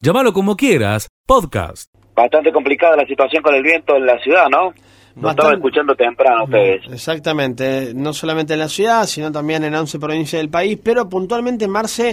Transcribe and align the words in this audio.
Llámalo 0.00 0.32
como 0.32 0.56
quieras, 0.56 1.08
podcast. 1.26 1.92
Bastante 2.14 2.52
complicada 2.52 2.94
la 2.94 3.04
situación 3.04 3.42
con 3.42 3.52
el 3.56 3.64
viento 3.64 3.96
en 3.96 4.06
la 4.06 4.16
ciudad, 4.20 4.48
¿no? 4.48 4.72
Lo 5.20 5.30
estaba 5.30 5.54
escuchando 5.54 5.96
temprano 5.96 6.44
ustedes. 6.44 6.86
Exactamente, 6.92 7.92
no 7.96 8.12
solamente 8.12 8.52
en 8.52 8.60
la 8.60 8.68
ciudad, 8.68 9.06
sino 9.06 9.32
también 9.32 9.64
en 9.64 9.74
11 9.74 9.98
provincias 9.98 10.40
del 10.40 10.50
país, 10.50 10.78
pero 10.84 11.08
puntualmente 11.08 11.66
Marce 11.66 12.10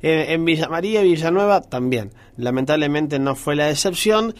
eh, 0.00 0.26
en 0.28 0.44
Villa 0.44 0.68
María 0.68 1.02
y 1.02 1.08
Villanueva 1.10 1.60
también. 1.60 2.10
Lamentablemente 2.36 3.18
no 3.18 3.34
fue 3.34 3.56
la 3.56 3.68
excepción 3.68 4.32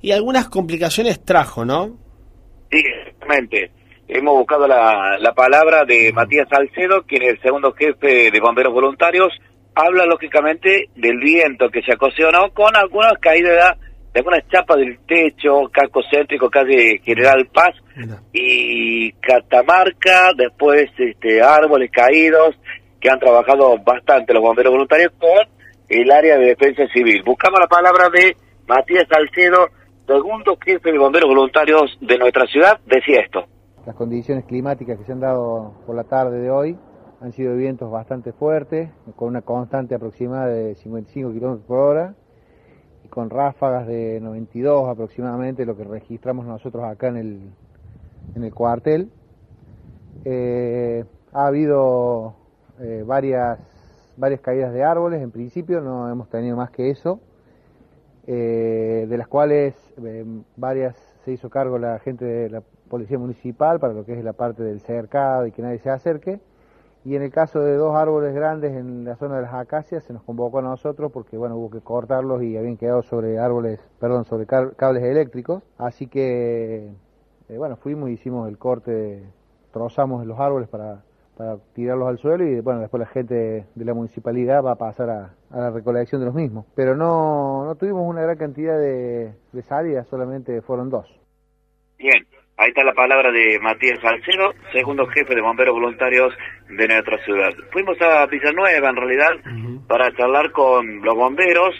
y 0.00 0.12
algunas 0.12 0.48
complicaciones 0.48 1.24
trajo, 1.24 1.64
¿no? 1.64 1.96
Sí, 2.70 2.78
exactamente. 2.78 3.72
Hemos 4.06 4.34
buscado 4.34 4.68
la, 4.68 5.18
la 5.18 5.34
palabra 5.34 5.84
de 5.84 6.12
Matías 6.12 6.48
Salcedo, 6.48 7.02
quien 7.02 7.24
es 7.24 7.30
el 7.30 7.42
segundo 7.42 7.72
jefe 7.72 8.30
de 8.30 8.40
bomberos 8.40 8.72
voluntarios. 8.72 9.32
Habla 9.78 10.06
lógicamente 10.06 10.88
del 10.96 11.18
viento 11.18 11.68
que 11.68 11.82
se 11.82 11.92
ocasionó 11.92 12.50
con 12.54 12.74
algunas 12.74 13.12
caídas 13.20 13.76
de 14.14 14.20
algunas 14.20 14.48
chapas 14.48 14.78
del 14.78 14.98
techo, 15.06 15.68
casco 15.70 16.00
céntrico, 16.10 16.48
calle 16.48 16.98
General 17.04 17.46
Paz 17.52 17.74
y 18.32 19.12
Catamarca, 19.12 20.30
después 20.34 20.88
este, 20.96 21.42
árboles 21.42 21.90
caídos 21.90 22.56
que 22.98 23.10
han 23.10 23.18
trabajado 23.18 23.76
bastante 23.84 24.32
los 24.32 24.42
bomberos 24.42 24.72
voluntarios 24.72 25.12
con 25.18 25.46
el 25.90 26.10
área 26.10 26.38
de 26.38 26.46
defensa 26.46 26.84
civil. 26.94 27.22
Buscamos 27.26 27.60
la 27.60 27.66
palabra 27.66 28.08
de 28.08 28.34
Matías 28.66 29.04
Salcedo, 29.10 29.68
segundo 30.06 30.56
jefe 30.64 30.90
de 30.90 30.98
bomberos 30.98 31.28
voluntarios 31.28 31.98
de 32.00 32.16
nuestra 32.16 32.46
ciudad, 32.46 32.80
decía 32.86 33.20
esto. 33.20 33.44
Las 33.84 33.94
condiciones 33.94 34.46
climáticas 34.46 34.98
que 34.98 35.04
se 35.04 35.12
han 35.12 35.20
dado 35.20 35.74
por 35.84 35.94
la 35.94 36.04
tarde 36.04 36.40
de 36.40 36.50
hoy 36.50 36.74
han 37.26 37.32
sido 37.32 37.56
vientos 37.56 37.90
bastante 37.90 38.32
fuertes, 38.32 38.88
con 39.16 39.26
una 39.26 39.42
constante 39.42 39.96
aproximada 39.96 40.46
de 40.46 40.76
55 40.76 41.32
kilómetros 41.32 41.66
por 41.66 41.78
hora 41.78 42.14
con 43.10 43.30
ráfagas 43.30 43.86
de 43.86 44.20
92 44.20 44.88
aproximadamente, 44.88 45.66
lo 45.66 45.76
que 45.76 45.82
registramos 45.84 46.46
nosotros 46.46 46.84
acá 46.84 47.08
en 47.08 47.16
el, 47.16 47.40
en 48.34 48.44
el 48.44 48.54
cuartel. 48.54 49.10
Eh, 50.24 51.04
ha 51.32 51.46
habido 51.46 52.34
eh, 52.80 53.02
varias, 53.04 53.58
varias 54.16 54.40
caídas 54.40 54.72
de 54.72 54.84
árboles, 54.84 55.20
en 55.20 55.32
principio 55.32 55.80
no 55.80 56.10
hemos 56.10 56.28
tenido 56.28 56.56
más 56.56 56.70
que 56.70 56.90
eso, 56.90 57.20
eh, 58.28 59.06
de 59.08 59.18
las 59.18 59.26
cuales 59.26 59.74
varias 60.56 60.94
se 61.24 61.32
hizo 61.32 61.50
cargo 61.50 61.78
la 61.78 61.98
gente 61.98 62.24
de 62.24 62.50
la 62.50 62.62
Policía 62.88 63.18
Municipal 63.18 63.80
para 63.80 63.94
lo 63.94 64.04
que 64.04 64.16
es 64.16 64.22
la 64.22 64.32
parte 64.32 64.62
del 64.62 64.80
cercado 64.80 65.46
y 65.46 65.52
que 65.52 65.62
nadie 65.62 65.78
se 65.78 65.90
acerque. 65.90 66.38
Y 67.06 67.14
en 67.14 67.22
el 67.22 67.30
caso 67.30 67.60
de 67.60 67.76
dos 67.76 67.94
árboles 67.94 68.34
grandes 68.34 68.72
en 68.72 69.04
la 69.04 69.14
zona 69.14 69.36
de 69.36 69.42
las 69.42 69.54
acacias 69.54 70.02
se 70.02 70.12
nos 70.12 70.24
convocó 70.24 70.58
a 70.58 70.62
nosotros 70.62 71.12
porque 71.12 71.36
bueno 71.36 71.54
hubo 71.54 71.70
que 71.70 71.80
cortarlos 71.80 72.42
y 72.42 72.56
habían 72.56 72.76
quedado 72.76 73.04
sobre 73.04 73.38
árboles, 73.38 73.78
perdón, 74.00 74.24
sobre 74.24 74.44
cables 74.46 75.04
eléctricos. 75.04 75.62
Así 75.78 76.08
que 76.08 76.90
eh, 77.48 77.58
bueno 77.58 77.76
fuimos 77.76 78.10
hicimos 78.10 78.48
el 78.48 78.58
corte, 78.58 79.22
trozamos 79.72 80.26
los 80.26 80.40
árboles 80.40 80.68
para, 80.68 81.04
para 81.36 81.58
tirarlos 81.74 82.08
al 82.08 82.18
suelo 82.18 82.44
y 82.44 82.60
bueno 82.60 82.80
después 82.80 82.98
la 82.98 83.06
gente 83.06 83.66
de 83.72 83.84
la 83.84 83.94
municipalidad 83.94 84.64
va 84.64 84.72
a 84.72 84.74
pasar 84.74 85.08
a, 85.08 85.34
la 85.50 85.70
recolección 85.70 86.20
de 86.20 86.26
los 86.26 86.34
mismos. 86.34 86.66
Pero 86.74 86.96
no, 86.96 87.64
no 87.66 87.76
tuvimos 87.76 88.02
una 88.04 88.22
gran 88.22 88.36
cantidad 88.36 88.76
de, 88.80 89.32
de 89.52 89.62
salidas, 89.62 90.08
solamente 90.08 90.60
fueron 90.60 90.90
dos. 90.90 91.06
Bien, 91.98 92.26
Ahí 92.58 92.70
está 92.70 92.84
la 92.84 92.94
palabra 92.94 93.30
de 93.30 93.58
Matías 93.60 94.00
Salcedo, 94.00 94.54
segundo 94.72 95.06
jefe 95.08 95.34
de 95.34 95.42
bomberos 95.42 95.74
voluntarios 95.74 96.32
de 96.70 96.88
nuestra 96.88 97.22
ciudad. 97.22 97.50
Fuimos 97.70 98.00
a 98.00 98.24
Villanueva, 98.26 98.88
en 98.88 98.96
realidad, 98.96 99.84
para 99.86 100.10
charlar 100.16 100.50
con 100.52 101.02
los 101.02 101.14
bomberos. 101.14 101.74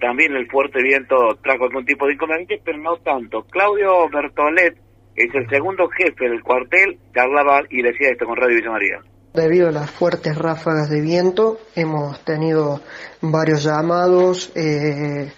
también 0.00 0.36
el 0.36 0.50
fuerte 0.50 0.82
viento 0.82 1.16
trajo 1.42 1.64
algún 1.64 1.86
tipo 1.86 2.06
de 2.06 2.12
inconveniente, 2.12 2.60
pero 2.62 2.76
no 2.76 2.98
tanto. 2.98 3.44
Claudio 3.44 4.10
Bertolet 4.10 4.76
es 5.16 5.34
el 5.34 5.48
segundo 5.48 5.88
jefe 5.88 6.28
del 6.28 6.42
cuartel, 6.42 6.98
charlaba 7.14 7.62
y 7.70 7.80
decía 7.80 8.10
esto 8.10 8.26
con 8.26 8.36
Radio 8.36 8.56
Villa 8.56 8.70
María. 8.70 8.98
Debido 9.32 9.68
a 9.68 9.72
las 9.72 9.90
fuertes 9.90 10.36
ráfagas 10.36 10.90
de 10.90 11.00
viento, 11.00 11.56
hemos 11.74 12.22
tenido 12.22 12.82
varios 13.22 13.64
llamados, 13.64 14.52
eh, 14.54 15.32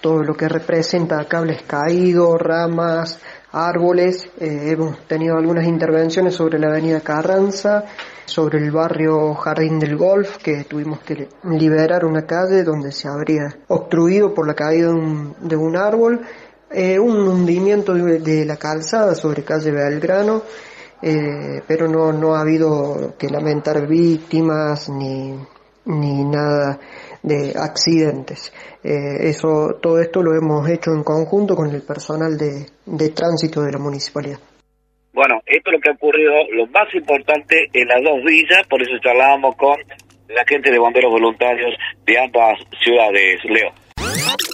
todo 0.00 0.22
lo 0.22 0.34
que 0.34 0.48
representa 0.48 1.24
cables 1.24 1.62
caídos, 1.62 2.40
ramas, 2.40 3.20
árboles. 3.52 4.28
Eh, 4.38 4.70
hemos 4.70 5.06
tenido 5.06 5.36
algunas 5.36 5.66
intervenciones 5.66 6.34
sobre 6.34 6.58
la 6.58 6.68
avenida 6.68 7.00
Carranza, 7.00 7.84
sobre 8.26 8.58
el 8.58 8.70
barrio 8.70 9.34
Jardín 9.34 9.78
del 9.78 9.96
Golf, 9.96 10.36
que 10.38 10.64
tuvimos 10.64 11.00
que 11.00 11.28
liberar 11.44 12.04
una 12.04 12.26
calle 12.26 12.62
donde 12.62 12.92
se 12.92 13.08
habría 13.08 13.56
obstruido 13.68 14.32
por 14.34 14.46
la 14.46 14.54
caída 14.54 14.88
de 14.88 15.56
un, 15.56 15.76
árbol, 15.76 16.20
eh, 16.70 16.98
un 16.98 17.28
hundimiento 17.28 17.94
de, 17.94 18.44
la 18.44 18.56
calzada 18.56 19.14
sobre 19.14 19.42
calle 19.42 19.72
Belgrano, 19.72 20.42
eh, 21.02 21.62
pero 21.66 21.88
no, 21.88 22.12
no 22.12 22.34
ha 22.34 22.42
habido 22.42 23.14
que 23.18 23.28
lamentar 23.28 23.86
víctimas 23.86 24.88
ni, 24.90 25.34
ni 25.90 26.24
nada 26.24 26.78
de 27.22 27.52
accidentes. 27.56 28.52
Eh, 28.82 29.28
eso, 29.28 29.78
todo 29.80 30.00
esto 30.00 30.22
lo 30.22 30.34
hemos 30.34 30.68
hecho 30.68 30.92
en 30.92 31.02
conjunto 31.02 31.54
con 31.54 31.70
el 31.70 31.82
personal 31.82 32.36
de, 32.38 32.66
de 32.86 33.08
tránsito 33.10 33.62
de 33.62 33.72
la 33.72 33.78
municipalidad. 33.78 34.38
Bueno, 35.12 35.40
esto 35.44 35.70
es 35.70 35.74
lo 35.74 35.80
que 35.80 35.90
ha 35.90 35.94
ocurrido, 35.94 36.32
lo 36.52 36.66
más 36.68 36.94
importante 36.94 37.68
en 37.72 37.88
las 37.88 38.02
dos 38.02 38.24
villas, 38.24 38.66
por 38.68 38.80
eso 38.80 38.92
charlábamos 39.02 39.56
con 39.56 39.76
la 40.28 40.44
gente 40.46 40.70
de 40.70 40.78
bomberos 40.78 41.10
voluntarios 41.10 41.74
de 42.06 42.18
ambas 42.18 42.58
ciudades. 42.82 43.40
Leo. 43.44 43.72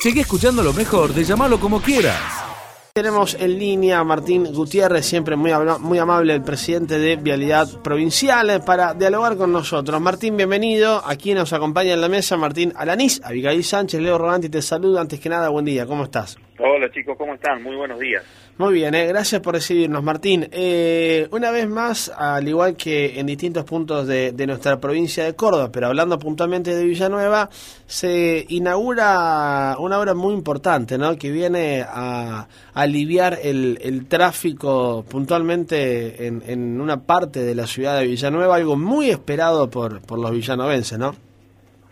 Sigue 0.01 0.23
escuchando 0.23 0.63
lo 0.63 0.73
mejor 0.73 1.13
de 1.13 1.25
llamarlo 1.25 1.61
como 1.61 1.81
quieras. 1.81 2.56
Tenemos 2.97 3.37
en 3.39 3.59
línea 3.59 3.99
a 3.99 4.05
Martín 4.05 4.51
Gutiérrez, 4.55 5.05
siempre 5.05 5.37
muy, 5.37 5.51
muy 5.81 5.99
amable, 5.99 6.33
el 6.33 6.41
presidente 6.41 6.99
de 6.99 7.17
Vialidad 7.17 7.69
Provincial, 7.83 8.49
eh, 8.49 8.61
para 8.61 8.95
dialogar 8.95 9.37
con 9.37 9.53
nosotros. 9.53 10.01
Martín, 10.01 10.35
bienvenido. 10.35 11.03
Aquí 11.05 11.35
nos 11.35 11.53
acompaña 11.53 11.93
en 11.93 12.01
la 12.01 12.09
mesa 12.09 12.39
Martín 12.39 12.73
Alanís, 12.75 13.21
Abigail 13.23 13.63
Sánchez, 13.63 14.01
Leo 14.01 14.17
Roganti, 14.17 14.49
te 14.49 14.63
saludo. 14.63 14.99
Antes 14.99 15.21
que 15.21 15.29
nada, 15.29 15.51
buen 15.51 15.67
día, 15.67 15.85
¿cómo 15.85 16.05
estás? 16.05 16.39
Hola 16.59 16.91
chicos, 16.91 17.19
¿cómo 17.19 17.35
están? 17.35 17.63
Muy 17.63 17.77
buenos 17.77 17.99
días. 18.01 18.25
Muy 18.57 18.73
bien, 18.73 18.95
eh, 18.95 19.07
gracias 19.07 19.43
por 19.43 19.53
recibirnos, 19.53 20.03
Martín. 20.03 20.49
Eh, 20.51 21.29
una 21.31 21.51
vez 21.51 21.69
más, 21.69 22.11
al 22.17 22.49
igual 22.49 22.77
que 22.77 23.21
en 23.21 23.27
distintos 23.27 23.65
puntos 23.65 24.07
de, 24.07 24.33
nuestra 24.47 24.81
provincia 24.81 25.25
de 25.25 25.37
Córdoba, 25.37 25.71
pero 25.71 25.89
hablando 25.89 26.19
puntualmente 26.19 26.75
de 26.75 26.85
Villanueva, 26.87 27.51
se 27.87 28.47
inaugura 28.49 29.77
una 29.79 29.99
obra 30.01 30.15
muy 30.15 30.33
importante, 30.33 30.97
¿no? 30.97 31.19
Que 31.19 31.31
viene 31.31 31.85
a, 31.87 32.49
aliviar 32.73 33.39
el, 33.43 34.07
tráfico 34.09 35.05
puntualmente 35.11 36.27
en, 36.27 36.81
una 36.81 37.03
parte 37.03 37.41
de 37.41 37.55
la 37.55 37.67
ciudad 37.67 37.99
de 37.99 38.07
Villanueva, 38.07 38.57
algo 38.57 38.77
muy 38.77 39.11
esperado 39.11 39.69
por, 39.69 40.01
por 40.01 40.19
los 40.19 40.31
villanovenses, 40.31 40.99
¿no? 40.99 41.15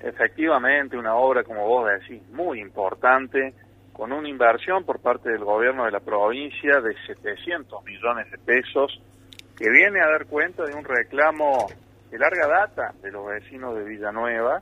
Efectivamente, 0.00 0.96
una 0.96 1.14
obra, 1.14 1.44
como 1.44 1.66
vos 1.66 1.90
decís, 2.00 2.22
muy 2.32 2.60
importante 2.60 3.52
con 3.94 4.12
una 4.12 4.28
inversión 4.28 4.84
por 4.84 5.00
parte 5.00 5.30
del 5.30 5.44
gobierno 5.44 5.84
de 5.84 5.92
la 5.92 6.00
provincia 6.00 6.80
de 6.80 6.94
700 7.06 7.84
millones 7.84 8.30
de 8.30 8.38
pesos, 8.38 9.00
que 9.56 9.70
viene 9.70 10.00
a 10.02 10.08
dar 10.08 10.26
cuenta 10.26 10.64
de 10.64 10.74
un 10.74 10.84
reclamo 10.84 11.68
de 12.10 12.18
larga 12.18 12.48
data 12.48 12.92
de 13.00 13.12
los 13.12 13.24
vecinos 13.24 13.76
de 13.76 13.84
Villanueva, 13.84 14.60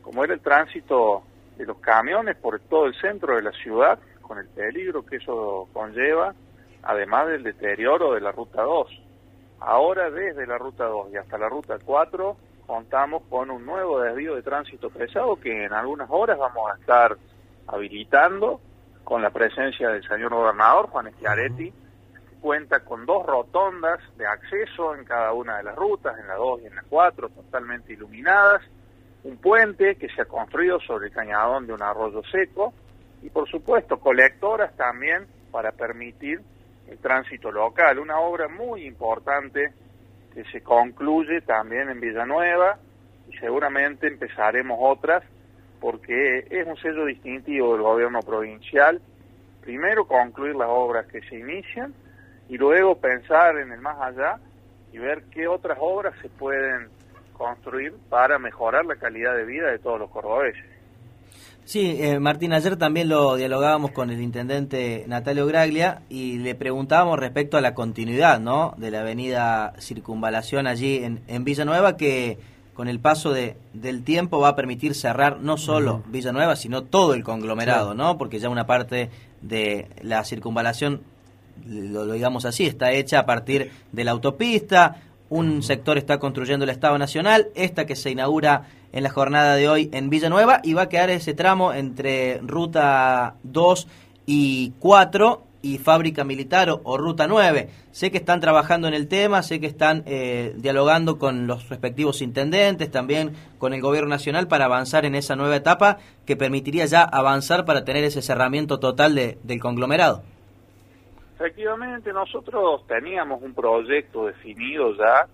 como 0.00 0.22
era 0.22 0.32
el 0.32 0.40
tránsito 0.40 1.24
de 1.56 1.66
los 1.66 1.78
camiones 1.80 2.36
por 2.36 2.60
todo 2.60 2.86
el 2.86 2.94
centro 3.00 3.34
de 3.34 3.42
la 3.42 3.50
ciudad, 3.50 3.98
con 4.22 4.38
el 4.38 4.46
peligro 4.46 5.04
que 5.04 5.16
eso 5.16 5.68
conlleva, 5.72 6.32
además 6.84 7.26
del 7.26 7.42
deterioro 7.42 8.14
de 8.14 8.20
la 8.20 8.30
Ruta 8.30 8.62
2. 8.62 9.02
Ahora 9.58 10.08
desde 10.08 10.46
la 10.46 10.56
Ruta 10.56 10.84
2 10.84 11.12
y 11.12 11.16
hasta 11.16 11.36
la 11.36 11.48
Ruta 11.48 11.78
4 11.84 12.36
contamos 12.64 13.24
con 13.28 13.50
un 13.50 13.66
nuevo 13.66 14.00
desvío 14.00 14.36
de 14.36 14.42
tránsito 14.42 14.88
pesado 14.88 15.34
que 15.34 15.64
en 15.64 15.72
algunas 15.72 16.08
horas 16.10 16.38
vamos 16.38 16.70
a 16.70 16.78
estar 16.78 17.16
habilitando 17.66 18.60
con 19.08 19.22
la 19.22 19.30
presencia 19.30 19.88
del 19.88 20.06
señor 20.06 20.34
gobernador 20.34 20.88
Juan 20.88 21.10
Schiaretti, 21.14 21.72
cuenta 22.42 22.80
con 22.80 23.06
dos 23.06 23.24
rotondas 23.24 24.00
de 24.18 24.26
acceso 24.26 24.94
en 24.94 25.06
cada 25.06 25.32
una 25.32 25.56
de 25.56 25.62
las 25.62 25.76
rutas, 25.76 26.18
en 26.18 26.28
la 26.28 26.34
2 26.34 26.60
y 26.60 26.66
en 26.66 26.74
la 26.74 26.84
4, 26.90 27.30
totalmente 27.30 27.94
iluminadas, 27.94 28.60
un 29.24 29.38
puente 29.38 29.96
que 29.96 30.10
se 30.10 30.20
ha 30.20 30.24
construido 30.26 30.78
sobre 30.80 31.06
el 31.06 31.14
cañadón 31.14 31.66
de 31.66 31.72
un 31.72 31.80
arroyo 31.80 32.20
seco 32.30 32.74
y 33.22 33.30
por 33.30 33.48
supuesto 33.48 33.98
colectoras 33.98 34.76
también 34.76 35.26
para 35.50 35.72
permitir 35.72 36.42
el 36.86 36.98
tránsito 36.98 37.50
local, 37.50 38.00
una 38.00 38.18
obra 38.18 38.48
muy 38.48 38.84
importante 38.84 39.72
que 40.34 40.44
se 40.52 40.60
concluye 40.60 41.40
también 41.40 41.88
en 41.88 41.98
Villanueva 41.98 42.76
y 43.26 43.38
seguramente 43.38 44.06
empezaremos 44.06 44.78
otras 44.78 45.24
porque 45.80 46.46
es 46.50 46.66
un 46.66 46.76
sello 46.76 47.04
distintivo 47.04 47.72
del 47.72 47.82
gobierno 47.82 48.20
provincial, 48.20 49.00
primero 49.60 50.06
concluir 50.06 50.54
las 50.56 50.68
obras 50.70 51.06
que 51.06 51.20
se 51.22 51.38
inician 51.38 51.94
y 52.48 52.56
luego 52.56 52.96
pensar 52.96 53.58
en 53.58 53.72
el 53.72 53.80
más 53.80 53.98
allá 54.00 54.38
y 54.92 54.98
ver 54.98 55.24
qué 55.30 55.46
otras 55.46 55.78
obras 55.80 56.14
se 56.22 56.28
pueden 56.28 56.88
construir 57.32 57.94
para 58.08 58.38
mejorar 58.38 58.84
la 58.84 58.96
calidad 58.96 59.36
de 59.36 59.44
vida 59.44 59.70
de 59.70 59.78
todos 59.78 60.00
los 60.00 60.10
cordobeses. 60.10 60.64
Sí, 61.64 61.98
eh, 62.00 62.18
Martín, 62.18 62.54
ayer 62.54 62.76
también 62.76 63.10
lo 63.10 63.36
dialogábamos 63.36 63.90
con 63.90 64.08
el 64.08 64.22
intendente 64.22 65.04
Natalio 65.06 65.46
Graglia 65.46 66.00
y 66.08 66.38
le 66.38 66.54
preguntábamos 66.54 67.18
respecto 67.18 67.58
a 67.58 67.60
la 67.60 67.74
continuidad 67.74 68.40
¿no? 68.40 68.72
de 68.78 68.90
la 68.90 69.02
avenida 69.02 69.74
Circunvalación 69.78 70.66
allí 70.66 71.04
en, 71.04 71.20
en 71.28 71.44
Villanueva, 71.44 71.98
que 71.98 72.38
con 72.78 72.86
el 72.86 73.00
paso 73.00 73.32
de, 73.32 73.56
del 73.72 74.04
tiempo 74.04 74.38
va 74.38 74.50
a 74.50 74.54
permitir 74.54 74.94
cerrar 74.94 75.40
no 75.40 75.56
solo 75.56 76.04
Villanueva, 76.06 76.54
sino 76.54 76.84
todo 76.84 77.14
el 77.14 77.24
conglomerado, 77.24 77.92
¿no? 77.92 78.16
porque 78.18 78.38
ya 78.38 78.48
una 78.48 78.68
parte 78.68 79.10
de 79.42 79.88
la 80.00 80.22
circunvalación, 80.22 81.00
lo, 81.66 82.04
lo 82.04 82.12
digamos 82.12 82.44
así, 82.44 82.66
está 82.66 82.92
hecha 82.92 83.18
a 83.18 83.26
partir 83.26 83.72
de 83.90 84.04
la 84.04 84.12
autopista, 84.12 85.02
un 85.28 85.64
sector 85.64 85.98
está 85.98 86.20
construyendo 86.20 86.62
el 86.62 86.70
Estado 86.70 86.96
Nacional, 86.98 87.48
esta 87.56 87.84
que 87.84 87.96
se 87.96 88.12
inaugura 88.12 88.68
en 88.92 89.02
la 89.02 89.10
jornada 89.10 89.56
de 89.56 89.68
hoy 89.68 89.90
en 89.92 90.08
Villanueva 90.08 90.60
y 90.62 90.74
va 90.74 90.82
a 90.82 90.88
quedar 90.88 91.10
ese 91.10 91.34
tramo 91.34 91.72
entre 91.72 92.38
Ruta 92.44 93.34
2 93.42 93.88
y 94.24 94.70
4 94.78 95.47
Fábrica 95.76 96.24
Militar 96.24 96.70
o, 96.70 96.80
o 96.84 96.96
Ruta 96.96 97.26
9. 97.26 97.68
Sé 97.90 98.10
que 98.10 98.16
están 98.16 98.40
trabajando 98.40 98.88
en 98.88 98.94
el 98.94 99.08
tema, 99.08 99.42
sé 99.42 99.60
que 99.60 99.66
están 99.66 100.04
eh, 100.06 100.54
dialogando 100.56 101.18
con 101.18 101.46
los 101.46 101.68
respectivos 101.68 102.22
intendentes, 102.22 102.90
también 102.90 103.34
con 103.58 103.74
el 103.74 103.82
Gobierno 103.82 104.08
Nacional 104.08 104.48
para 104.48 104.64
avanzar 104.64 105.04
en 105.04 105.14
esa 105.14 105.36
nueva 105.36 105.56
etapa 105.56 105.98
que 106.24 106.36
permitiría 106.36 106.86
ya 106.86 107.02
avanzar 107.02 107.66
para 107.66 107.84
tener 107.84 108.04
ese 108.04 108.22
cerramiento 108.22 108.80
total 108.80 109.14
de, 109.14 109.38
del 109.42 109.60
conglomerado. 109.60 110.22
Efectivamente, 111.34 112.12
nosotros 112.12 112.86
teníamos 112.86 113.42
un 113.42 113.54
proyecto 113.54 114.26
definido 114.26 114.94
ya 114.96 115.26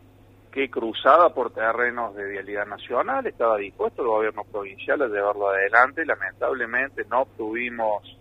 que 0.54 0.70
cruzaba 0.70 1.34
por 1.34 1.50
terrenos 1.52 2.14
de 2.14 2.28
vialidad 2.30 2.66
nacional, 2.66 3.26
estaba 3.26 3.56
dispuesto 3.56 4.02
el 4.02 4.08
gobierno 4.08 4.44
provincial 4.44 5.02
a 5.02 5.08
llevarlo 5.08 5.48
adelante, 5.48 6.06
lamentablemente 6.06 7.04
no 7.10 7.22
obtuvimos 7.22 8.16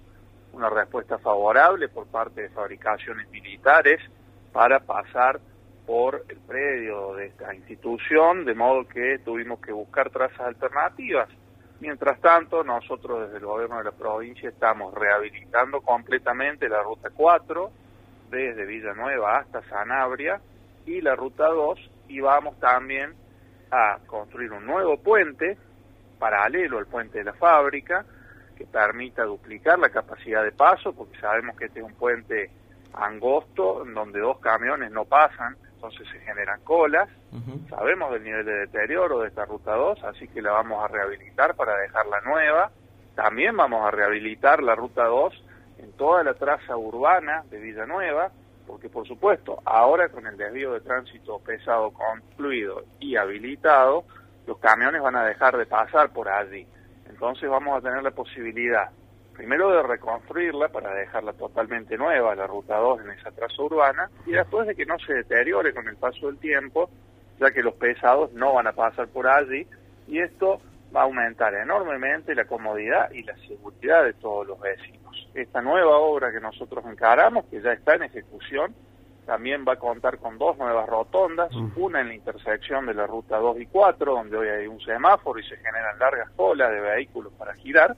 una 0.53 0.69
respuesta 0.69 1.17
favorable 1.17 1.89
por 1.89 2.07
parte 2.07 2.43
de 2.43 2.49
fabricaciones 2.49 3.29
militares 3.29 3.99
para 4.51 4.79
pasar 4.79 5.39
por 5.85 6.23
el 6.29 6.37
predio 6.37 7.15
de 7.15 7.25
esta 7.25 7.53
institución, 7.53 8.45
de 8.45 8.53
modo 8.53 8.87
que 8.87 9.19
tuvimos 9.19 9.59
que 9.59 9.71
buscar 9.71 10.09
trazas 10.09 10.39
alternativas. 10.39 11.27
Mientras 11.79 12.21
tanto, 12.21 12.63
nosotros 12.63 13.25
desde 13.25 13.39
el 13.39 13.45
gobierno 13.45 13.79
de 13.79 13.83
la 13.83 13.91
provincia 13.91 14.47
estamos 14.47 14.93
rehabilitando 14.93 15.81
completamente 15.81 16.69
la 16.69 16.81
ruta 16.81 17.09
4, 17.13 17.71
desde 18.29 18.65
Villanueva 18.65 19.39
hasta 19.39 19.61
Sanabria, 19.63 20.39
y 20.85 21.01
la 21.01 21.15
ruta 21.15 21.47
2, 21.47 21.79
y 22.07 22.19
vamos 22.21 22.57
también 22.59 23.13
a 23.71 23.97
construir 24.05 24.51
un 24.51 24.65
nuevo 24.65 24.97
puente, 24.97 25.57
paralelo 26.19 26.77
al 26.77 26.85
puente 26.85 27.17
de 27.17 27.25
la 27.25 27.33
fábrica, 27.33 28.05
que 28.53 28.65
permita 28.65 29.23
duplicar 29.23 29.79
la 29.79 29.89
capacidad 29.89 30.43
de 30.43 30.51
paso, 30.51 30.93
porque 30.93 31.19
sabemos 31.19 31.57
que 31.57 31.65
este 31.65 31.79
es 31.79 31.85
un 31.85 31.93
puente 31.93 32.49
angosto, 32.93 33.83
en 33.85 33.93
donde 33.93 34.19
dos 34.19 34.39
camiones 34.39 34.91
no 34.91 35.05
pasan, 35.05 35.55
entonces 35.75 36.07
se 36.11 36.19
generan 36.19 36.61
colas. 36.61 37.09
Sabemos 37.69 38.11
del 38.13 38.23
nivel 38.23 38.45
de 38.45 38.53
deterioro 38.53 39.19
de 39.19 39.27
esta 39.27 39.45
ruta 39.45 39.73
2, 39.73 40.03
así 40.03 40.27
que 40.27 40.41
la 40.41 40.51
vamos 40.51 40.83
a 40.83 40.87
rehabilitar 40.87 41.55
para 41.55 41.75
dejarla 41.77 42.21
nueva. 42.21 42.71
También 43.15 43.57
vamos 43.57 43.85
a 43.85 43.91
rehabilitar 43.91 44.63
la 44.63 44.75
ruta 44.75 45.05
2 45.05 45.43
en 45.79 45.91
toda 45.93 46.23
la 46.23 46.35
traza 46.35 46.77
urbana 46.77 47.43
de 47.49 47.59
Villanueva, 47.59 48.31
porque 48.65 48.87
por 48.87 49.07
supuesto, 49.07 49.61
ahora 49.65 50.09
con 50.09 50.25
el 50.25 50.37
desvío 50.37 50.73
de 50.73 50.81
tránsito 50.81 51.39
pesado 51.39 51.91
concluido 51.91 52.83
y 52.99 53.15
habilitado, 53.17 54.05
los 54.47 54.57
camiones 54.59 55.01
van 55.01 55.15
a 55.15 55.25
dejar 55.25 55.57
de 55.57 55.65
pasar 55.65 56.11
por 56.11 56.29
allí. 56.29 56.65
Entonces 57.13 57.47
vamos 57.47 57.77
a 57.77 57.81
tener 57.81 58.01
la 58.01 58.09
posibilidad, 58.09 58.89
primero 59.33 59.69
de 59.69 59.83
reconstruirla 59.83 60.69
para 60.69 60.95
dejarla 60.95 61.33
totalmente 61.33 61.95
nueva, 61.95 62.33
la 62.33 62.47
ruta 62.47 62.75
2 62.77 63.01
en 63.01 63.11
esa 63.11 63.29
traza 63.29 63.61
urbana, 63.61 64.09
y 64.25 64.31
después 64.31 64.65
de 64.65 64.73
que 64.73 64.87
no 64.87 64.97
se 64.97 65.13
deteriore 65.13 65.75
con 65.75 65.87
el 65.87 65.95
paso 65.95 66.25
del 66.25 66.39
tiempo, 66.39 66.89
ya 67.39 67.51
que 67.51 67.61
los 67.61 67.75
pesados 67.75 68.33
no 68.33 68.53
van 68.53 68.65
a 68.65 68.71
pasar 68.71 69.07
por 69.09 69.27
allí, 69.27 69.67
y 70.07 70.19
esto 70.19 70.59
va 70.93 71.01
a 71.01 71.03
aumentar 71.03 71.53
enormemente 71.53 72.33
la 72.33 72.45
comodidad 72.45 73.11
y 73.11 73.21
la 73.21 73.37
seguridad 73.47 74.03
de 74.05 74.13
todos 74.13 74.47
los 74.47 74.59
vecinos. 74.59 75.29
Esta 75.35 75.61
nueva 75.61 75.97
obra 75.99 76.31
que 76.31 76.41
nosotros 76.41 76.83
encaramos, 76.85 77.45
que 77.45 77.61
ya 77.61 77.73
está 77.73 77.93
en 77.93 78.03
ejecución, 78.03 78.73
también 79.25 79.65
va 79.67 79.73
a 79.73 79.77
contar 79.77 80.17
con 80.17 80.37
dos 80.37 80.57
nuevas 80.57 80.87
rotondas, 80.87 81.49
una 81.75 82.01
en 82.01 82.09
la 82.09 82.13
intersección 82.13 82.85
de 82.85 82.93
la 82.93 83.07
ruta 83.07 83.37
2 83.37 83.61
y 83.61 83.65
4, 83.67 84.13
donde 84.13 84.37
hoy 84.37 84.47
hay 84.47 84.67
un 84.67 84.79
semáforo 84.81 85.39
y 85.39 85.43
se 85.43 85.57
generan 85.57 85.97
largas 85.97 86.29
colas 86.31 86.71
de 86.71 86.81
vehículos 86.81 87.33
para 87.33 87.53
girar, 87.55 87.95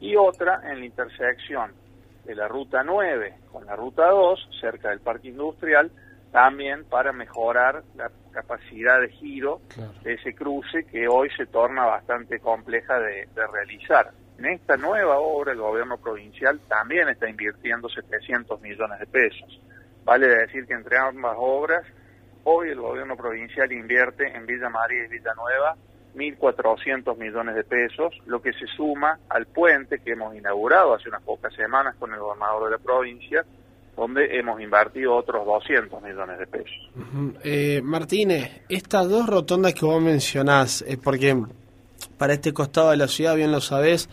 y 0.00 0.16
otra 0.16 0.60
en 0.64 0.80
la 0.80 0.86
intersección 0.86 1.72
de 2.24 2.34
la 2.34 2.48
ruta 2.48 2.82
9 2.82 3.34
con 3.50 3.66
la 3.66 3.76
ruta 3.76 4.08
2, 4.08 4.48
cerca 4.60 4.90
del 4.90 5.00
parque 5.00 5.28
industrial, 5.28 5.90
también 6.30 6.84
para 6.84 7.12
mejorar 7.12 7.82
la 7.94 8.10
capacidad 8.30 9.00
de 9.00 9.10
giro 9.10 9.60
de 10.02 10.14
ese 10.14 10.34
cruce 10.34 10.84
que 10.84 11.06
hoy 11.06 11.28
se 11.36 11.44
torna 11.46 11.84
bastante 11.84 12.40
compleja 12.40 12.98
de, 12.98 13.28
de 13.34 13.46
realizar. 13.46 14.10
En 14.38 14.46
esta 14.46 14.76
nueva 14.78 15.18
obra 15.18 15.52
el 15.52 15.58
gobierno 15.58 15.98
provincial 15.98 16.58
también 16.68 17.08
está 17.10 17.28
invirtiendo 17.28 17.88
700 17.90 18.60
millones 18.62 18.98
de 18.98 19.06
pesos. 19.06 19.60
Vale 20.04 20.26
decir 20.26 20.66
que 20.66 20.74
entre 20.74 20.98
ambas 20.98 21.36
obras, 21.38 21.84
hoy 22.44 22.70
el 22.70 22.80
gobierno 22.80 23.16
provincial 23.16 23.70
invierte 23.72 24.26
en 24.36 24.46
Villa 24.46 24.68
María 24.68 25.04
y 25.04 25.08
Villanueva 25.08 25.76
1.400 26.14 27.16
millones 27.16 27.54
de 27.54 27.64
pesos, 27.64 28.14
lo 28.26 28.42
que 28.42 28.52
se 28.52 28.66
suma 28.76 29.18
al 29.28 29.46
puente 29.46 29.98
que 30.00 30.12
hemos 30.12 30.34
inaugurado 30.34 30.94
hace 30.94 31.08
unas 31.08 31.22
pocas 31.22 31.54
semanas 31.54 31.94
con 31.98 32.12
el 32.12 32.20
gobernador 32.20 32.64
de 32.64 32.70
la 32.72 32.78
provincia, 32.78 33.44
donde 33.96 34.38
hemos 34.38 34.60
invertido 34.60 35.14
otros 35.14 35.44
200 35.46 36.02
millones 36.02 36.38
de 36.38 36.46
pesos. 36.46 36.90
Eh, 37.44 37.80
Martínez, 37.82 38.62
estas 38.68 39.08
dos 39.08 39.26
rotondas 39.26 39.74
que 39.74 39.84
vos 39.84 40.02
mencionás, 40.02 40.82
es 40.86 40.98
porque 40.98 41.36
para 42.18 42.34
este 42.34 42.52
costado 42.52 42.90
de 42.90 42.96
la 42.96 43.08
ciudad, 43.08 43.36
bien 43.36 43.52
lo 43.52 43.60
sabés, 43.60 44.08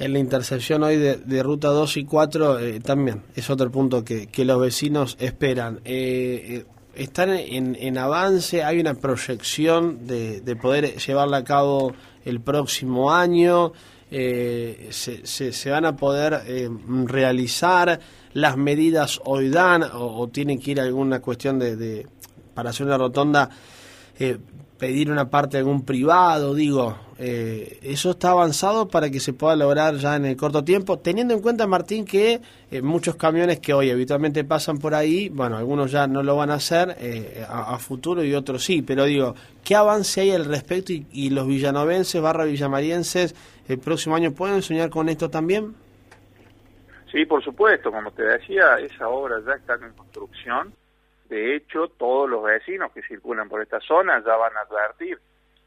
en 0.00 0.14
la 0.14 0.18
intersección 0.18 0.82
hoy 0.82 0.96
de, 0.96 1.42
ruta 1.42 1.68
2 1.68 1.98
y 1.98 2.04
4 2.04 2.58
eh, 2.58 2.80
también 2.80 3.22
es 3.36 3.50
otro 3.50 3.70
punto 3.70 4.02
que, 4.02 4.28
los 4.44 4.60
vecinos 4.60 5.16
esperan. 5.20 5.80
Eh, 5.84 6.64
eh, 6.64 6.64
están 6.94 7.30
en, 7.30 7.98
avance, 7.98 8.64
hay 8.64 8.80
una 8.80 8.94
proyección 8.94 10.06
de, 10.06 10.40
de 10.40 10.56
poder 10.56 10.96
llevarla 10.96 11.38
a 11.38 11.44
cabo 11.44 11.92
el 12.24 12.40
próximo 12.40 13.12
año, 13.12 13.72
se, 14.10 15.70
van 15.70 15.84
a 15.84 15.96
poder 15.96 16.42
realizar, 17.06 18.00
las 18.32 18.56
medidas 18.56 19.20
hoy 19.24 19.50
dan 19.50 19.84
o, 19.92 20.28
tienen 20.28 20.58
que 20.58 20.72
ir 20.72 20.80
alguna 20.80 21.20
cuestión 21.20 21.58
de, 21.58 21.76
de 21.76 22.06
para 22.54 22.70
hacer 22.70 22.86
una 22.86 22.98
rotonda 22.98 23.48
pedir 24.80 25.10
una 25.10 25.28
parte 25.28 25.52
de 25.52 25.58
algún 25.58 25.84
privado, 25.84 26.54
digo, 26.54 26.96
eh, 27.18 27.78
eso 27.82 28.12
está 28.12 28.30
avanzado 28.30 28.88
para 28.88 29.10
que 29.10 29.20
se 29.20 29.34
pueda 29.34 29.54
lograr 29.54 29.96
ya 29.96 30.16
en 30.16 30.24
el 30.24 30.36
corto 30.36 30.64
tiempo, 30.64 30.98
teniendo 30.98 31.34
en 31.34 31.42
cuenta, 31.42 31.66
Martín, 31.66 32.06
que 32.06 32.40
eh, 32.70 32.80
muchos 32.80 33.14
camiones 33.16 33.60
que 33.60 33.74
hoy 33.74 33.90
habitualmente 33.90 34.42
pasan 34.42 34.78
por 34.78 34.94
ahí, 34.94 35.28
bueno, 35.28 35.58
algunos 35.58 35.92
ya 35.92 36.06
no 36.06 36.22
lo 36.22 36.34
van 36.34 36.50
a 36.50 36.54
hacer 36.54 36.96
eh, 36.98 37.44
a, 37.46 37.78
futuro 37.78 38.24
y 38.24 38.34
otros 38.34 38.64
sí, 38.64 38.80
pero 38.80 39.04
digo, 39.04 39.34
¿qué 39.62 39.76
avance 39.76 40.22
hay 40.22 40.30
al 40.30 40.46
respecto 40.46 40.94
y, 40.94 41.06
y 41.12 41.28
los 41.28 41.46
villanovenses 41.46 42.20
barra 42.22 42.44
villamarienses 42.44 43.34
el 43.68 43.78
próximo 43.78 44.16
año 44.16 44.32
pueden 44.32 44.62
soñar 44.62 44.88
con 44.88 45.10
esto 45.10 45.28
también? 45.28 45.74
Sí, 47.12 47.26
por 47.26 47.44
supuesto, 47.44 47.92
como 47.92 48.10
te 48.12 48.22
decía, 48.22 48.78
esa 48.78 49.08
obra 49.08 49.36
ya 49.44 49.52
está 49.52 49.74
en 49.74 49.92
construcción. 49.92 50.72
De 51.30 51.56
hecho, 51.56 51.88
todos 51.96 52.28
los 52.28 52.42
vecinos 52.42 52.92
que 52.92 53.02
circulan 53.02 53.48
por 53.48 53.62
esta 53.62 53.80
zona 53.80 54.22
ya 54.22 54.36
van 54.36 54.56
a 54.56 54.60
advertir 54.60 55.18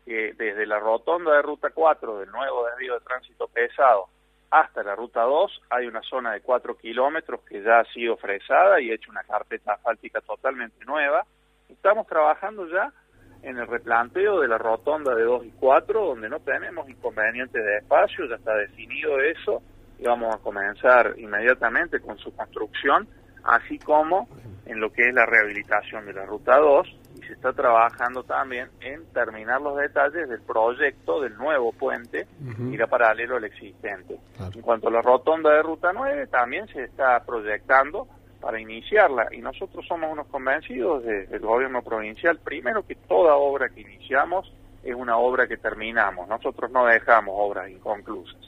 que 0.06 0.34
desde 0.34 0.68
la 0.68 0.80
rotonda 0.80 1.34
de 1.34 1.42
Ruta 1.42 1.70
4 1.74 2.20
del 2.20 2.30
nuevo 2.30 2.68
desvío 2.68 2.94
de 2.94 3.00
tránsito 3.00 3.48
pesado 3.48 4.10
hasta 4.54 4.84
la 4.84 4.96
Ruta 4.96 5.24
2 5.24 5.62
hay 5.72 5.88
una 5.88 6.02
zona 6.04 6.34
de 6.34 6.42
4 6.42 6.78
kilómetros 6.78 7.42
que 7.42 7.64
ya 7.64 7.80
ha 7.80 7.86
sido 7.86 8.18
fresada 8.18 8.80
y 8.80 8.92
hecha 8.92 9.10
una 9.10 9.24
carpeta 9.24 9.74
asfáltica 9.74 10.22
totalmente 10.22 10.86
nueva. 10.86 11.26
Estamos 11.70 12.06
trabajando 12.06 12.68
ya 12.68 12.94
en 13.42 13.58
el 13.58 13.66
replanteo 13.66 14.42
de 14.42 14.48
la 14.48 14.60
rotonda 14.60 15.16
de 15.16 15.24
2 15.24 15.46
y 15.46 15.52
4, 15.60 16.06
donde 16.06 16.30
no 16.30 16.40
tenemos 16.40 16.88
inconvenientes 16.88 17.66
de 17.66 17.78
espacio, 17.78 18.26
ya 18.28 18.36
está 18.36 18.54
definido 18.56 19.20
eso, 19.22 19.64
y 19.98 20.04
vamos 20.04 20.36
a 20.36 20.38
comenzar 20.38 21.16
inmediatamente 21.18 22.00
con 22.00 22.20
su 22.20 22.36
construcción, 22.36 23.08
así 23.44 23.80
como 23.80 24.28
en 24.66 24.80
lo 24.80 24.92
que 24.92 25.10
es 25.10 25.14
la 25.14 25.26
rehabilitación 25.26 26.06
de 26.06 26.14
la 26.14 26.26
Ruta 26.26 26.58
2, 26.58 27.00
y 27.16 27.22
se 27.24 27.34
está 27.34 27.52
trabajando 27.54 28.24
también 28.24 28.70
en 28.82 29.06
terminar 29.14 29.62
los 29.62 29.78
detalles 29.78 30.28
del 30.30 30.42
proyecto 30.42 31.22
del 31.22 31.36
nuevo 31.38 31.72
puente, 31.74 32.26
que 32.70 32.76
irá 32.76 32.88
paralelo 32.88 33.36
al 33.38 33.44
existente. 33.44 34.18
En 34.56 34.62
cuanto 34.62 34.88
a 34.88 34.92
la 34.92 35.02
rotonda 35.02 35.52
de 35.52 35.62
Ruta 35.64 35.92
9, 35.94 36.28
también 36.28 36.68
se 36.70 36.84
está 36.84 37.20
proyectando 37.26 38.08
para 38.42 38.60
iniciarla, 38.60 39.28
y 39.32 39.40
nosotros 39.40 39.86
somos 39.88 40.12
unos 40.12 40.28
convencidos 40.28 41.04
de- 41.04 41.28
del 41.28 41.40
gobierno 41.42 41.82
provincial, 41.82 42.40
primero 42.44 42.86
que 42.86 42.96
toda 42.96 43.36
obra 43.36 43.70
que 43.70 43.82
iniciamos 43.82 44.52
es 44.84 44.94
una 44.96 45.18
obra 45.18 45.48
que 45.48 45.56
terminamos, 45.58 46.28
nosotros 46.28 46.70
no 46.72 46.86
dejamos 46.86 47.36
obras 47.38 47.70
inconclusas. 47.70 48.42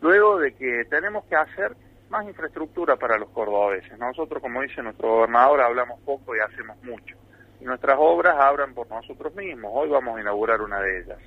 Luego 0.00 0.38
de 0.38 0.54
que 0.54 0.84
tenemos 0.90 1.24
que 1.26 1.36
hacer 1.36 1.76
más 2.10 2.26
infraestructura 2.26 2.96
para 2.96 3.18
los 3.18 3.28
cordobeses. 3.30 3.98
Nosotros, 3.98 4.42
como 4.42 4.62
dice 4.62 4.82
nuestro 4.82 5.08
gobernador, 5.08 5.60
hablamos 5.60 6.00
poco 6.00 6.34
y 6.36 6.40
hacemos 6.40 6.76
mucho. 6.82 7.16
Y 7.60 7.64
nuestras 7.64 7.96
obras 7.98 8.36
abran 8.38 8.74
por 8.74 8.88
nosotros 8.88 9.34
mismos. 9.34 9.70
Hoy 9.74 9.88
vamos 9.88 10.16
a 10.16 10.20
inaugurar 10.20 10.60
una 10.60 10.80
de 10.80 11.00
ellas. 11.00 11.18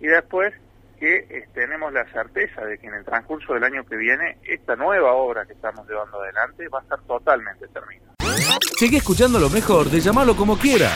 Y 0.00 0.06
después 0.06 0.52
que 0.98 1.26
eh, 1.30 1.48
tenemos 1.54 1.92
la 1.92 2.04
certeza 2.12 2.62
de 2.64 2.78
que 2.78 2.86
en 2.86 2.94
el 2.94 3.04
transcurso 3.04 3.54
del 3.54 3.64
año 3.64 3.84
que 3.84 3.96
viene 3.96 4.36
esta 4.44 4.76
nueva 4.76 5.14
obra 5.14 5.46
que 5.46 5.54
estamos 5.54 5.88
llevando 5.88 6.20
adelante 6.20 6.68
va 6.68 6.80
a 6.80 6.82
estar 6.82 7.00
totalmente 7.02 7.66
terminada. 7.68 8.12
Sigue 8.76 8.98
escuchando 8.98 9.38
lo 9.38 9.48
mejor 9.48 9.86
de 9.86 10.00
llamarlo 10.00 10.36
como 10.36 10.58
quieras. 10.58 10.94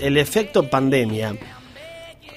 El 0.00 0.16
efecto 0.16 0.68
pandemia. 0.70 1.34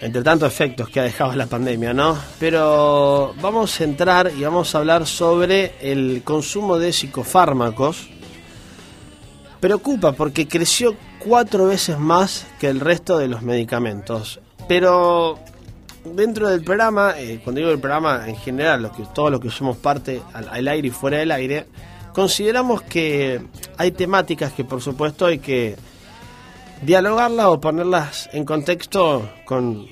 Entre 0.02 0.24
tantos 0.24 0.48
efectos 0.48 0.90
que 0.90 1.02
ha 1.02 1.04
dejado 1.04 1.36
la 1.36 1.48
pandemia, 1.48 1.94
¿no? 1.94 2.18
Pero 2.40 3.34
vamos 3.42 3.80
a 3.80 3.84
entrar 3.84 4.32
y 4.36 4.44
vamos 4.44 4.74
a 4.74 4.78
hablar 4.78 5.06
sobre 5.06 5.74
el 5.82 6.22
consumo 6.24 6.78
de 6.78 6.94
psicofármacos. 6.94 8.10
Preocupa 9.60 10.14
porque 10.14 10.48
creció 10.48 10.96
cuatro 11.20 11.66
veces 11.66 12.00
más 12.00 12.48
que 12.60 12.70
el 12.70 12.80
resto 12.80 13.18
de 13.18 13.28
los 13.28 13.42
medicamentos. 13.42 14.40
Pero 14.70 15.38
dentro 16.06 16.48
del 16.48 16.64
programa, 16.64 17.16
eh, 17.18 17.42
cuando 17.44 17.60
digo 17.60 17.72
el 17.72 17.80
programa 17.80 18.24
en 18.28 18.38
general, 18.38 18.84
los 18.84 18.94
que, 18.94 19.04
todos 19.14 19.32
los 19.32 19.42
que 19.42 19.50
somos 19.50 19.76
parte 19.76 20.22
al, 20.34 20.48
al 20.48 20.68
aire 20.70 20.88
y 20.88 20.92
fuera 20.92 21.18
del 21.18 21.32
aire, 21.32 21.66
consideramos 22.14 22.82
que 22.84 23.42
hay 23.78 23.92
temáticas 23.92 24.54
que 24.54 24.64
por 24.64 24.82
supuesto 24.82 25.26
hay 25.26 25.40
que 25.40 25.76
dialogarlas 26.82 27.46
o 27.48 27.60
ponerlas 27.60 28.30
en 28.34 28.46
contexto 28.46 29.30
con 29.46 29.88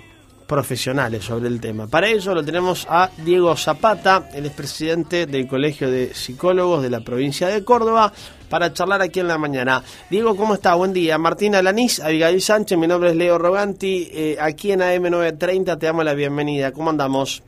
profesionales 0.47 1.25
sobre 1.25 1.47
el 1.47 1.59
tema. 1.59 1.87
Para 1.87 2.07
ello 2.07 2.33
lo 2.33 2.43
tenemos 2.43 2.87
a 2.89 3.09
Diego 3.17 3.55
Zapata, 3.57 4.29
el 4.33 4.45
expresidente 4.45 5.25
del 5.25 5.45
Colegio 5.45 5.91
de 5.91 6.13
Psicólogos 6.13 6.81
de 6.81 6.89
la 6.89 7.01
provincia 7.01 7.49
de 7.49 7.65
Córdoba, 7.65 8.13
para 8.49 8.71
charlar 8.71 9.01
aquí 9.01 9.19
en 9.19 9.27
la 9.27 9.37
mañana. 9.37 9.83
Diego, 10.09 10.37
¿cómo 10.37 10.53
está? 10.53 10.73
Buen 10.75 10.93
día. 10.93 11.17
Martina 11.17 11.61
Lanís, 11.61 11.99
Abigail 11.99 12.41
Sánchez, 12.41 12.77
mi 12.77 12.87
nombre 12.87 13.09
es 13.09 13.17
Leo 13.17 13.37
Roganti, 13.37 14.09
eh, 14.13 14.37
aquí 14.39 14.71
en 14.71 14.79
AM930 14.79 15.77
te 15.77 15.85
damos 15.85 16.05
la 16.05 16.13
bienvenida. 16.13 16.71
¿Cómo 16.71 16.89
andamos? 16.89 17.43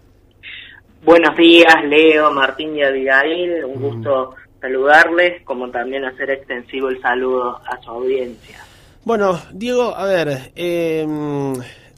Buenos 1.06 1.38
días, 1.38 1.76
Leo, 1.86 2.30
Martín 2.32 2.76
y 2.76 2.84
Abigail, 2.84 3.64
un 3.64 3.82
gusto 3.82 4.36
saludarles, 4.60 5.42
como 5.46 5.70
también 5.70 6.04
hacer 6.04 6.30
extensivo 6.32 6.90
el 6.90 7.02
saludo 7.02 7.62
a 7.66 7.82
su 7.82 7.90
audiencia. 7.90 8.60
Bueno, 9.06 9.40
Diego, 9.54 9.96
a 9.96 10.06
ver, 10.06 10.52
eh, 10.56 11.08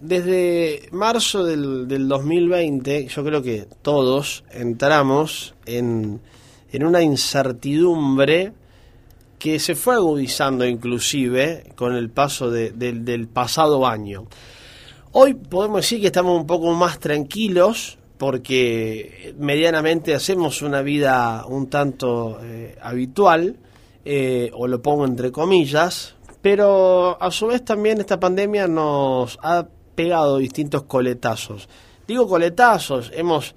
desde 0.01 0.87
marzo 0.91 1.43
del, 1.43 1.87
del 1.87 2.07
2020, 2.07 3.07
yo 3.07 3.23
creo 3.23 3.41
que 3.41 3.67
todos 3.81 4.43
entramos 4.51 5.55
en, 5.65 6.21
en 6.71 6.85
una 6.85 7.01
incertidumbre 7.01 8.53
que 9.39 9.59
se 9.59 9.73
fue 9.75 9.95
agudizando 9.95 10.65
inclusive 10.65 11.71
con 11.75 11.95
el 11.95 12.09
paso 12.11 12.51
de- 12.51 12.71
del- 12.71 13.03
del 13.03 13.27
pasado 13.27 13.87
año. 13.87 14.27
Hoy 15.13 15.33
podemos 15.33 15.77
decir 15.81 15.99
que 15.99 16.07
estamos 16.07 16.39
un 16.39 16.47
poco 16.47 16.71
más 16.73 16.99
tranquilos 16.99 17.97
porque 18.19 19.33
medianamente 19.39 20.13
hacemos 20.13 20.61
una 20.61 20.83
vida 20.83 21.43
un 21.47 21.67
tanto 21.67 22.37
eh, 22.43 22.77
habitual, 22.81 23.57
eh, 24.05 24.51
o 24.53 24.67
lo 24.67 24.81
pongo 24.81 25.05
entre 25.05 25.31
comillas, 25.31 26.15
pero 26.41 27.21
a 27.21 27.31
su 27.31 27.47
vez 27.47 27.63
también 27.63 27.99
esta 27.99 28.19
pandemia 28.19 28.67
nos 28.67 29.37
ha 29.41 29.67
pegado 29.95 30.37
distintos 30.37 30.83
coletazos. 30.83 31.67
Digo 32.07 32.27
coletazos, 32.27 33.11
hemos 33.13 33.55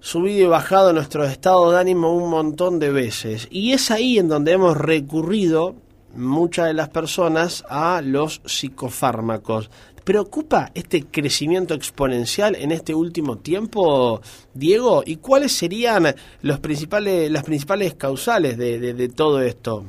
subido 0.00 0.44
y 0.46 0.48
bajado 0.48 0.92
nuestro 0.92 1.24
estado 1.24 1.72
de 1.72 1.80
ánimo 1.80 2.14
un 2.14 2.28
montón 2.30 2.78
de 2.78 2.90
veces. 2.90 3.48
Y 3.50 3.72
es 3.72 3.90
ahí 3.90 4.18
en 4.18 4.28
donde 4.28 4.52
hemos 4.52 4.76
recurrido, 4.76 5.74
muchas 6.14 6.66
de 6.66 6.74
las 6.74 6.90
personas, 6.90 7.64
a 7.68 8.02
los 8.04 8.42
psicofármacos. 8.44 9.70
¿Preocupa 10.04 10.70
este 10.74 11.04
crecimiento 11.06 11.72
exponencial 11.72 12.54
en 12.56 12.70
este 12.72 12.94
último 12.94 13.38
tiempo, 13.38 14.20
Diego? 14.52 15.02
¿Y 15.06 15.16
cuáles 15.16 15.52
serían 15.52 16.14
los 16.42 16.60
principales, 16.60 17.30
las 17.30 17.42
principales 17.44 17.94
causales 17.94 18.58
de, 18.58 18.78
de- 18.78 18.92
de 18.92 19.08
todo 19.08 19.40
esto? 19.40 19.86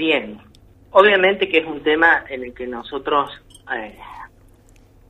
Bien, 0.00 0.38
obviamente 0.92 1.46
que 1.46 1.58
es 1.58 1.66
un 1.66 1.82
tema 1.82 2.24
en 2.30 2.42
el 2.42 2.54
que 2.54 2.66
nosotros, 2.66 3.30
eh, 3.70 3.98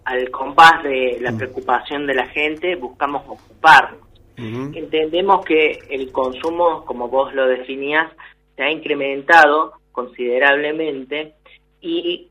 al 0.04 0.28
compás 0.32 0.82
de 0.82 1.18
la 1.20 1.30
preocupación 1.30 2.08
de 2.08 2.14
la 2.14 2.26
gente, 2.26 2.74
buscamos 2.74 3.22
ocuparnos. 3.24 4.00
Entendemos 4.36 5.44
que 5.44 5.78
el 5.90 6.10
consumo, 6.10 6.84
como 6.84 7.06
vos 7.06 7.32
lo 7.34 7.46
definías, 7.46 8.10
se 8.56 8.64
ha 8.64 8.70
incrementado 8.72 9.74
considerablemente 9.92 11.34
y 11.80 12.26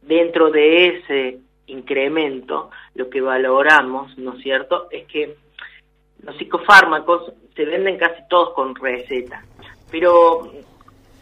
dentro 0.00 0.52
de 0.52 0.86
ese 0.86 1.40
incremento 1.66 2.70
lo 2.94 3.10
que 3.10 3.20
valoramos, 3.20 4.16
¿no 4.16 4.34
es 4.34 4.44
cierto?, 4.44 4.86
es 4.92 5.08
que 5.08 5.34
los 6.22 6.36
psicofármacos 6.36 7.32
se 7.56 7.64
venden 7.64 7.98
casi 7.98 8.22
todos 8.28 8.54
con 8.54 8.76
receta, 8.76 9.44
pero 9.90 10.52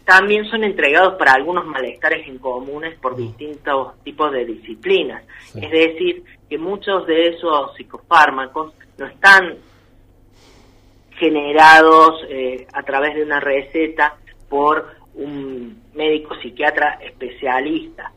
también 0.05 0.45
son 0.45 0.63
entregados 0.63 1.15
para 1.15 1.33
algunos 1.33 1.65
malestares 1.65 2.27
en 2.27 2.37
comunes 2.37 2.97
por 2.99 3.15
distintos 3.15 3.99
tipos 4.03 4.31
de 4.31 4.45
disciplinas. 4.45 5.23
Es 5.55 5.71
decir, 5.71 6.23
que 6.47 6.57
muchos 6.59 7.07
de 7.07 7.29
esos 7.29 7.75
psicofármacos 7.75 8.73
no 8.97 9.07
están 9.07 9.55
generados 11.17 12.21
eh, 12.29 12.67
a 12.73 12.83
través 12.83 13.15
de 13.15 13.23
una 13.23 13.39
receta 13.39 14.15
por 14.47 14.95
un 15.15 15.81
médico 15.95 16.35
psiquiatra 16.35 16.99
especialista. 17.01 18.11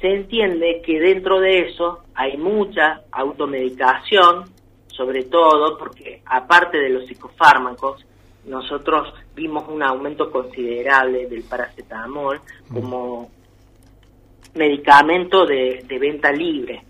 Se 0.00 0.08
entiende 0.08 0.82
que 0.84 1.00
dentro 1.00 1.40
de 1.40 1.70
eso 1.70 2.02
hay 2.14 2.36
mucha 2.36 3.00
automedicación, 3.10 4.44
sobre 4.88 5.24
todo 5.24 5.78
porque 5.78 6.20
aparte 6.26 6.76
de 6.76 6.90
los 6.90 7.06
psicofármacos, 7.06 8.04
nosotros 8.44 9.14
vimos 9.36 9.68
un 9.68 9.82
aumento 9.82 10.30
considerable 10.30 11.26
del 11.26 11.42
paracetamol 11.42 12.40
como 12.72 13.30
medicamento 14.54 15.44
de, 15.44 15.84
de 15.86 15.98
venta 15.98 16.32
libre. 16.32 16.84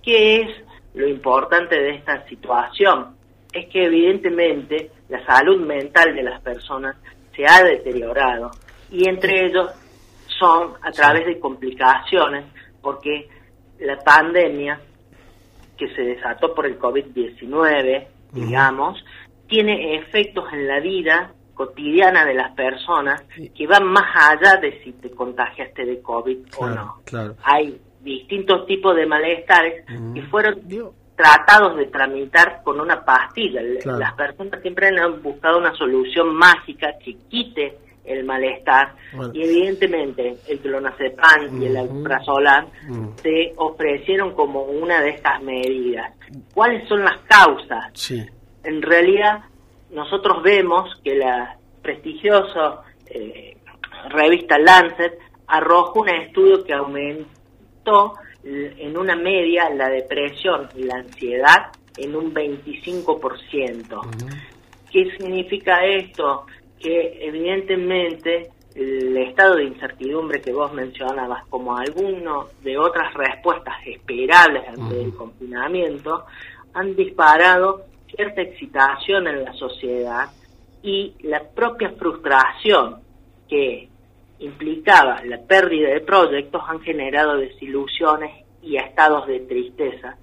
¿Qué 0.00 0.42
es 0.42 0.48
lo 0.94 1.08
importante 1.08 1.74
de 1.74 1.96
esta 1.96 2.24
situación? 2.28 3.16
Es 3.52 3.66
que 3.66 3.84
evidentemente 3.84 4.92
la 5.08 5.26
salud 5.26 5.60
mental 5.60 6.14
de 6.14 6.22
las 6.22 6.40
personas 6.40 6.96
se 7.34 7.44
ha 7.44 7.64
deteriorado 7.64 8.52
y 8.90 9.08
entre 9.08 9.46
ellos 9.46 9.68
son 10.38 10.74
a 10.82 10.92
través 10.92 11.26
de 11.26 11.40
complicaciones 11.40 12.44
porque 12.80 13.28
la 13.80 13.98
pandemia 13.98 14.80
que 15.76 15.88
se 15.94 16.02
desató 16.02 16.54
por 16.54 16.66
el 16.66 16.78
COVID-19, 16.78 18.06
digamos, 18.32 19.04
tiene 19.48 19.96
efectos 19.96 20.44
en 20.52 20.68
la 20.68 20.78
vida 20.78 21.32
cotidiana 21.66 22.24
de 22.24 22.34
las 22.34 22.52
personas 22.54 23.22
que 23.56 23.66
van 23.66 23.84
más 23.84 24.04
allá 24.14 24.56
de 24.56 24.82
si 24.82 24.92
te 24.92 25.10
contagiaste 25.10 25.84
de 25.84 26.00
COVID 26.02 26.38
o 26.58 26.66
no. 26.68 27.00
claro. 27.04 27.34
Hay 27.44 27.80
distintos 28.00 28.66
tipos 28.66 28.96
de 28.96 29.06
malestares 29.06 29.84
que 30.14 30.22
fueron 30.22 30.60
Digo, 30.66 30.94
tratados 31.16 31.76
de 31.76 31.86
tramitar 31.86 32.62
con 32.64 32.80
una 32.80 33.04
pastilla. 33.04 33.60
Claro. 33.80 33.98
Las 33.98 34.14
personas 34.14 34.60
siempre 34.60 34.88
han 34.88 35.22
buscado 35.22 35.58
una 35.58 35.72
solución 35.74 36.34
mágica 36.34 36.88
que 37.04 37.14
quite 37.28 37.78
el 38.04 38.24
malestar 38.24 38.94
Bueno. 39.12 39.32
y 39.32 39.42
evidentemente 39.44 40.34
el 40.48 40.58
clonazepam 40.58 41.62
y 41.62 41.66
el 41.66 41.76
Ujú. 41.76 41.98
alprazolam 41.98 42.66
Mm. 42.88 43.08
se 43.22 43.52
ofrecieron 43.56 44.34
como 44.34 44.62
una 44.64 45.00
de 45.00 45.10
estas 45.10 45.40
medidas. 45.42 46.12
¿Cuáles 46.52 46.88
son 46.88 47.04
las 47.04 47.18
causas? 47.28 47.90
sí. 47.94 48.20
En 48.64 48.80
realidad, 48.80 49.40
nosotros 49.92 50.42
vemos 50.42 50.90
que 51.04 51.16
la 51.16 51.56
prestigiosa 51.82 52.82
eh, 53.06 53.56
revista 54.08 54.58
Lancet 54.58 55.18
arrojó 55.46 56.00
un 56.00 56.08
estudio 56.08 56.64
que 56.64 56.72
aumentó 56.72 58.14
en 58.44 58.96
una 58.96 59.14
media 59.14 59.70
la 59.70 59.88
depresión 59.88 60.68
y 60.76 60.82
la 60.82 60.96
ansiedad 60.96 61.70
en 61.96 62.16
un 62.16 62.34
25%. 62.34 64.00
¿Qué 64.90 65.10
significa 65.16 65.84
esto? 65.84 66.46
Que 66.78 67.18
evidentemente 67.20 68.50
el 68.74 69.16
estado 69.16 69.56
de 69.56 69.64
incertidumbre 69.64 70.40
que 70.40 70.52
vos 70.52 70.72
mencionabas 70.72 71.46
como 71.48 71.76
alguno 71.76 72.46
de 72.62 72.78
otras 72.78 73.12
respuestas 73.14 73.76
esperables 73.86 74.66
ante 74.66 75.02
el 75.02 75.14
confinamiento 75.14 76.24
han 76.74 76.96
disparado 76.96 77.84
cierta 78.14 78.42
excitación 78.42 79.26
en 79.26 79.44
la 79.44 79.52
sociedad 79.54 80.30
y 80.82 81.14
la 81.22 81.42
propia 81.42 81.90
frustración 81.90 83.00
que 83.48 83.88
implicaba 84.40 85.22
la 85.24 85.38
pérdida 85.38 85.90
de 85.90 86.00
proyectos 86.00 86.62
han 86.66 86.80
generado 86.80 87.36
desilusiones 87.36 88.44
y 88.62 88.76
estados 88.76 89.26
de 89.26 89.40
tristeza. 89.40 90.16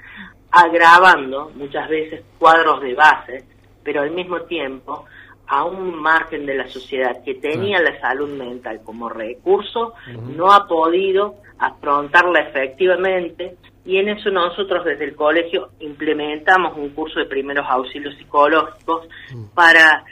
agravando 0.51 1.51
muchas 1.53 1.87
veces 1.87 2.23
cuadros 2.39 2.81
de 2.81 2.95
base, 2.95 3.45
pero 3.83 4.01
al 4.01 4.09
mismo 4.09 4.41
tiempo 4.41 5.05
a 5.45 5.63
un 5.63 5.95
margen 5.95 6.47
de 6.47 6.55
la 6.55 6.67
sociedad 6.67 7.23
que 7.23 7.35
tenía 7.35 7.79
la 7.79 7.99
salud 7.99 8.29
mental 8.29 8.81
como 8.83 9.09
recurso, 9.09 9.93
no 10.35 10.51
ha 10.51 10.67
podido 10.67 11.35
afrontarla 11.59 12.39
efectivamente 12.39 13.57
y 13.85 13.97
en 13.97 14.09
eso 14.09 14.29
nosotros 14.29 14.85
desde 14.85 15.05
el 15.05 15.15
colegio 15.15 15.69
implementamos 15.79 16.77
un 16.77 16.89
curso 16.89 17.19
de 17.19 17.25
primeros 17.25 17.65
auxilios 17.67 18.15
psicológicos 18.17 19.07
para 19.53 20.03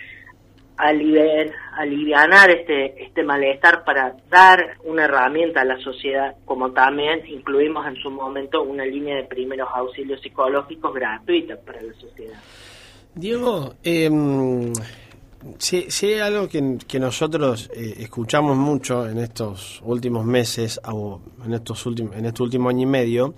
aliviar, 0.78 1.52
alivianar 1.74 2.52
este, 2.52 3.04
este 3.04 3.24
malestar, 3.24 3.84
para 3.84 4.16
dar 4.30 4.78
una 4.84 5.06
herramienta 5.06 5.62
a 5.62 5.66
la 5.66 5.78
sociedad, 5.80 6.36
como 6.46 6.72
también 6.72 7.26
incluimos 7.28 7.86
en 7.88 7.96
su 7.96 8.12
momento 8.12 8.64
una 8.64 8.86
línea 8.86 9.16
de 9.18 9.24
primeros 9.24 9.68
auxilios 9.74 10.22
psicológicos 10.22 10.94
gratuita 10.94 11.56
para 11.58 11.82
la 11.82 11.94
sociedad. 11.94 12.40
Diego, 13.16 13.74
eh, 13.84 14.10
si, 15.60 15.88
hay 16.06 16.20
algo 16.20 16.48
que, 16.48 16.78
que 16.88 17.00
nosotros 17.00 17.70
eh, 17.74 17.96
escuchamos 18.00 18.58
mucho 18.58 19.08
en 19.08 19.20
estos 19.20 19.82
últimos 19.84 20.26
meses, 20.26 20.80
o 20.86 21.22
en, 21.46 21.54
estos 21.54 21.86
últimos, 21.86 22.16
en 22.16 22.26
este 22.26 22.44
último 22.44 22.70
año 22.70 22.84
y 22.84 22.86
medio, 22.86 23.34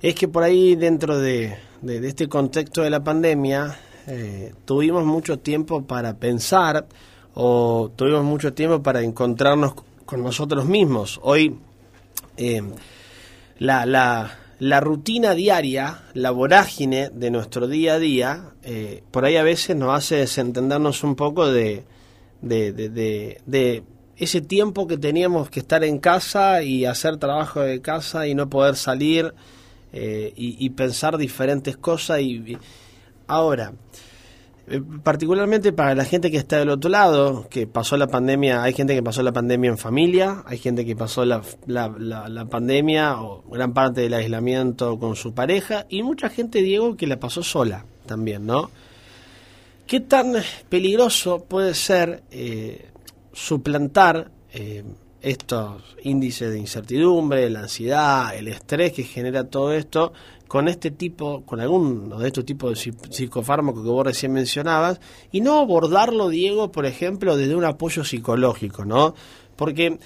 es 0.00 0.14
que 0.14 0.28
por 0.28 0.42
ahí 0.42 0.76
dentro 0.76 1.18
de, 1.18 1.56
de 1.82 2.06
este 2.08 2.28
contexto 2.28 2.82
de 2.82 2.90
la 2.90 3.02
pandemia, 3.02 3.76
eh, 4.06 4.52
tuvimos 4.64 5.04
mucho 5.04 5.38
tiempo 5.38 5.82
para 5.82 6.18
pensar 6.18 6.86
o 7.34 7.90
tuvimos 7.96 8.22
mucho 8.22 8.52
tiempo 8.52 8.82
para 8.82 9.00
encontrarnos 9.00 9.74
con 10.04 10.22
nosotros 10.22 10.66
mismos. 10.66 11.18
Hoy 11.22 11.56
eh, 12.36 12.62
la, 13.58 13.86
la, 13.86 14.38
la, 14.58 14.80
rutina 14.80 15.34
diaria, 15.34 16.02
la 16.14 16.30
vorágine 16.30 17.10
de 17.10 17.30
nuestro 17.30 17.68
día 17.68 17.94
a 17.94 17.98
día, 17.98 18.52
eh, 18.62 19.02
por 19.10 19.24
ahí 19.24 19.36
a 19.36 19.42
veces 19.42 19.76
nos 19.76 19.96
hace 19.96 20.16
desentendernos 20.16 21.04
un 21.04 21.16
poco 21.16 21.50
de, 21.50 21.84
de, 22.42 22.72
de, 22.72 23.40
de, 23.44 23.82
ese 24.16 24.40
tiempo 24.40 24.86
que 24.86 24.96
teníamos 24.96 25.50
que 25.50 25.60
estar 25.60 25.82
en 25.82 25.98
casa 25.98 26.62
y 26.62 26.84
hacer 26.84 27.16
trabajo 27.16 27.60
de 27.60 27.80
casa 27.80 28.28
y 28.28 28.34
no 28.34 28.48
poder 28.48 28.76
salir 28.76 29.34
y, 29.92 30.32
y, 30.36 30.70
pensar 30.70 31.18
diferentes 31.18 31.76
cosas 31.76 32.20
y 32.20 32.58
Ahora, 33.26 33.72
eh, 34.66 34.80
particularmente 35.02 35.72
para 35.72 35.94
la 35.94 36.06
gente 36.06 36.30
que 36.30 36.38
está 36.38 36.58
del 36.58 36.70
otro 36.70 36.88
lado, 36.88 37.46
que 37.50 37.66
pasó 37.66 37.98
la 37.98 38.06
pandemia, 38.06 38.62
hay 38.62 38.72
gente 38.72 38.94
que 38.94 39.02
pasó 39.02 39.22
la 39.22 39.32
pandemia 39.32 39.70
en 39.70 39.78
familia, 39.78 40.42
hay 40.46 40.56
gente 40.56 40.86
que 40.86 40.96
pasó 40.96 41.24
la, 41.26 41.42
la, 41.66 42.44
pandemia 42.46 43.20
o 43.20 43.42
gran 43.50 43.74
parte 43.74 44.00
del 44.00 44.14
aislamiento 44.14 44.98
con 44.98 45.16
su 45.16 45.34
pareja 45.34 45.84
y 45.90 46.02
mucha 46.02 46.30
gente, 46.30 46.62
Diego, 46.62 46.96
que 46.96 47.06
la 47.06 47.20
pasó 47.20 47.42
sola 47.42 47.84
también, 48.06 48.46
¿no? 48.46 48.70
¿Qué 49.86 50.00
tan 50.00 50.32
peligroso 50.70 51.44
puede 51.44 51.74
ser 51.74 52.22
eh, 52.30 52.88
suplantar 53.34 54.30
eh, 54.54 54.82
estos 55.20 55.82
índices 56.02 56.50
de 56.50 56.58
incertidumbre, 56.58 57.50
la 57.50 57.60
ansiedad, 57.60 58.34
el 58.34 58.48
estrés 58.48 58.92
que 58.92 59.02
genera 59.02 59.44
todo 59.44 59.74
esto 59.74 60.14
con 60.54 60.68
este 60.68 60.92
tipo, 60.92 61.44
con 61.44 61.58
alguno 61.58 62.16
de 62.16 62.28
estos 62.28 62.44
tipos 62.44 62.70
de 62.70 62.94
psicofármacos 63.10 63.82
que 63.82 63.88
vos 63.88 64.06
recién 64.06 64.32
mencionabas, 64.32 65.00
y 65.32 65.40
no 65.40 65.58
abordarlo, 65.58 66.28
Diego, 66.28 66.70
por 66.70 66.86
ejemplo, 66.86 67.36
desde 67.36 67.56
un 67.56 67.64
apoyo 67.64 68.04
psicológico, 68.04 68.84
¿no? 68.84 69.16
Porque 69.56 69.98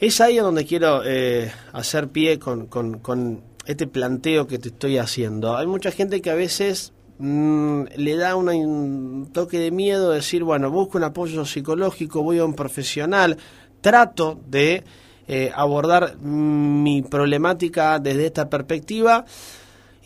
es 0.00 0.20
ahí 0.20 0.38
donde 0.38 0.66
quiero 0.66 1.02
eh, 1.04 1.52
hacer 1.72 2.08
pie 2.08 2.40
con, 2.40 2.66
con, 2.66 3.44
este 3.64 3.86
planteo 3.86 4.48
que 4.48 4.58
te 4.58 4.70
estoy 4.70 4.98
haciendo. 4.98 5.56
Hay 5.56 5.68
mucha 5.68 5.92
gente 5.92 6.20
que 6.20 6.30
a 6.30 6.34
veces 6.34 6.92
mm, 7.20 7.82
le 7.96 8.16
da 8.16 8.34
un 8.34 9.30
toque 9.32 9.60
de 9.60 9.70
miedo 9.70 10.10
decir, 10.10 10.42
bueno, 10.42 10.68
busco 10.68 10.98
un 10.98 11.04
apoyo 11.04 11.44
psicológico, 11.44 12.24
voy 12.24 12.40
a 12.40 12.44
un 12.44 12.54
profesional, 12.54 13.36
trato 13.82 14.40
de 14.48 14.82
eh, 15.28 15.52
abordar 15.54 16.16
mi 16.18 17.02
problemática 17.02 18.00
desde 18.00 18.26
esta 18.26 18.50
perspectiva. 18.50 19.24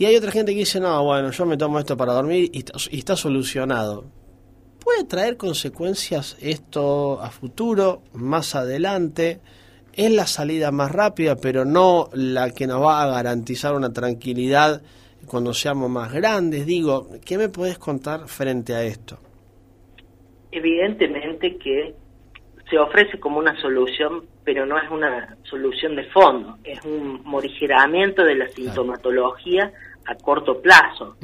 Y 0.00 0.06
hay 0.06 0.16
otra 0.16 0.30
gente 0.30 0.52
que 0.54 0.60
dice, 0.60 0.80
no, 0.80 1.04
bueno, 1.04 1.30
yo 1.30 1.44
me 1.44 1.58
tomo 1.58 1.78
esto 1.78 1.94
para 1.94 2.14
dormir 2.14 2.50
y, 2.54 2.64
está 2.96 3.16
solucionado. 3.16 4.06
¿Puede 4.82 5.04
traer 5.04 5.36
consecuencias 5.36 6.38
esto 6.40 7.20
a 7.20 7.28
futuro, 7.28 8.00
más 8.14 8.54
adelante? 8.54 9.40
Es 9.92 10.10
la 10.10 10.26
salida 10.26 10.70
más 10.70 10.90
rápida, 10.90 11.36
pero 11.36 11.66
no 11.66 12.08
la 12.14 12.50
que 12.50 12.66
nos 12.66 12.80
va 12.80 13.02
a 13.02 13.10
garantizar 13.10 13.74
una 13.74 13.92
tranquilidad 13.92 14.80
cuando 15.26 15.52
seamos 15.52 15.90
más 15.90 16.10
grandes. 16.10 16.64
Digo, 16.64 17.08
¿qué 17.22 17.36
me 17.36 17.50
puedes 17.50 17.76
contar 17.76 18.26
frente 18.26 18.72
a 18.72 18.82
esto? 18.82 19.18
Evidentemente 20.50 21.58
que 21.58 21.94
se 22.70 22.78
ofrece 22.78 23.20
como 23.20 23.38
una 23.38 23.54
solución, 23.60 24.24
pero 24.44 24.64
no 24.64 24.78
es 24.78 24.90
una 24.90 25.36
solución 25.42 25.94
de 25.94 26.04
fondo, 26.04 26.56
es 26.64 26.82
un 26.86 27.20
morigeramiento 27.22 28.24
de 28.24 28.36
la 28.36 28.48
sintomatología 28.48 29.70
a 30.06 30.14
corto 30.16 30.60
plazo. 30.60 31.16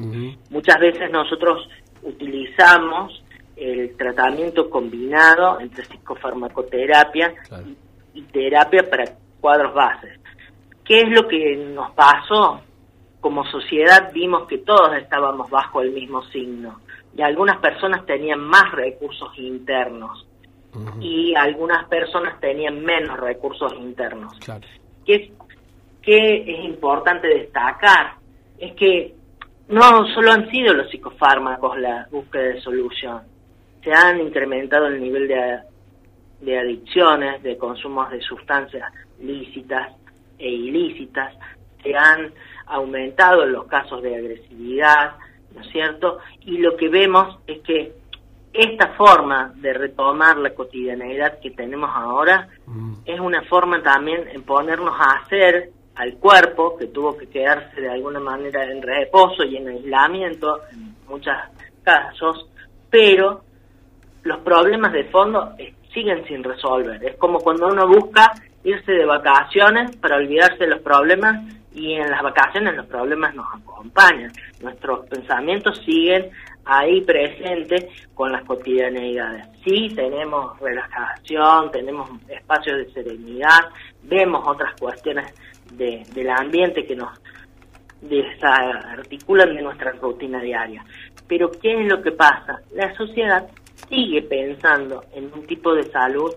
Muchas 0.50 0.78
veces 0.80 1.10
nosotros 1.10 1.68
utilizamos 2.02 3.22
el 3.56 3.96
tratamiento 3.96 4.68
combinado 4.68 5.60
entre 5.60 5.84
psicofarmacoterapia 5.84 7.34
y, 8.14 8.22
terapia 8.22 8.88
para 8.88 9.04
cuadros 9.40 9.74
bases. 9.74 10.20
¿Qué 10.84 11.00
es 11.00 11.08
lo 11.08 11.26
que 11.26 11.56
nos 11.56 11.90
pasó? 11.92 12.60
Como 13.20 13.44
sociedad 13.44 14.12
vimos 14.12 14.46
que 14.46 14.58
todos 14.58 14.96
estábamos 14.96 15.50
bajo 15.50 15.80
el 15.80 15.90
mismo 15.90 16.22
signo 16.24 16.80
y 17.16 17.22
algunas 17.22 17.58
personas 17.58 18.04
tenían 18.04 18.40
más 18.40 18.70
recursos 18.72 19.30
internos 19.38 20.26
y 21.00 21.34
algunas 21.34 21.88
personas 21.88 22.38
tenían 22.40 22.82
menos 22.84 23.18
recursos 23.18 23.72
internos. 23.80 24.34
¿Qué, 25.04 25.32
es 26.02 26.64
importante 26.64 27.26
destacar? 27.28 28.15
Es 28.58 28.72
que 28.74 29.14
no 29.68 30.06
solo 30.14 30.32
han 30.32 30.50
sido 30.50 30.74
los 30.74 30.90
psicofármacos 30.90 31.78
la 31.78 32.06
búsqueda 32.10 32.42
de 32.44 32.60
solución, 32.60 33.22
se 33.82 33.92
han 33.92 34.20
incrementado 34.20 34.86
el 34.86 35.00
nivel 35.00 35.28
de, 35.28 35.58
de 36.40 36.58
adicciones, 36.58 37.42
de 37.42 37.56
consumos 37.56 38.10
de 38.10 38.20
sustancias 38.20 38.92
lícitas 39.20 39.92
e 40.38 40.48
ilícitas, 40.48 41.34
se 41.82 41.94
han 41.94 42.32
aumentado 42.66 43.46
los 43.46 43.66
casos 43.66 44.02
de 44.02 44.16
agresividad, 44.16 45.16
¿no 45.54 45.60
es 45.60 45.68
cierto? 45.68 46.18
Y 46.40 46.58
lo 46.58 46.76
que 46.76 46.88
vemos 46.88 47.38
es 47.46 47.60
que 47.60 47.92
esta 48.52 48.88
forma 48.94 49.52
de 49.56 49.72
retomar 49.72 50.38
la 50.38 50.54
cotidianeidad 50.54 51.38
que 51.40 51.50
tenemos 51.50 51.90
ahora 51.92 52.48
mm. 52.66 52.94
es 53.04 53.20
una 53.20 53.42
forma 53.42 53.82
también 53.82 54.28
en 54.28 54.42
ponernos 54.42 54.94
a 54.98 55.18
hacer 55.18 55.70
al 55.96 56.14
cuerpo, 56.18 56.76
que 56.76 56.86
tuvo 56.86 57.16
que 57.16 57.28
quedarse 57.28 57.80
de 57.80 57.90
alguna 57.90 58.20
manera 58.20 58.64
en 58.64 58.82
reposo 58.82 59.44
y 59.44 59.56
en 59.56 59.68
aislamiento 59.68 60.60
en 60.72 60.94
muchos 61.08 61.34
casos, 61.82 62.48
pero 62.90 63.42
los 64.22 64.38
problemas 64.40 64.92
de 64.92 65.04
fondo 65.04 65.54
siguen 65.92 66.24
sin 66.26 66.44
resolver. 66.44 67.02
Es 67.04 67.16
como 67.16 67.38
cuando 67.38 67.68
uno 67.68 67.86
busca 67.86 68.32
irse 68.64 68.92
de 68.92 69.06
vacaciones 69.06 69.96
para 69.96 70.16
olvidarse 70.16 70.64
de 70.64 70.70
los 70.70 70.80
problemas 70.80 71.42
y 71.72 71.92
en 71.92 72.10
las 72.10 72.22
vacaciones 72.22 72.74
los 72.74 72.86
problemas 72.86 73.34
nos 73.34 73.46
acompañan. 73.54 74.32
Nuestros 74.60 75.06
pensamientos 75.06 75.78
siguen 75.84 76.30
ahí 76.64 77.00
presente 77.02 77.88
con 78.12 78.32
las 78.32 78.44
cotidianeidades. 78.44 79.46
Sí, 79.64 79.92
tenemos 79.94 80.58
relajación, 80.58 81.70
tenemos 81.70 82.10
espacios 82.28 82.78
de 82.78 82.92
serenidad, 82.92 83.60
vemos 84.02 84.42
otras 84.46 84.74
cuestiones 84.80 85.32
de, 85.72 86.04
del 86.14 86.30
ambiente 86.30 86.86
que 86.86 86.96
nos 86.96 87.10
desarticulan 88.00 89.54
de 89.54 89.62
nuestra 89.62 89.92
rutina 89.92 90.40
diaria. 90.40 90.84
Pero 91.26 91.50
¿qué 91.50 91.80
es 91.80 91.88
lo 91.88 92.02
que 92.02 92.12
pasa? 92.12 92.60
La 92.72 92.94
sociedad 92.96 93.48
sigue 93.88 94.22
pensando 94.22 95.04
en 95.14 95.32
un 95.32 95.46
tipo 95.46 95.74
de 95.74 95.84
salud 95.90 96.34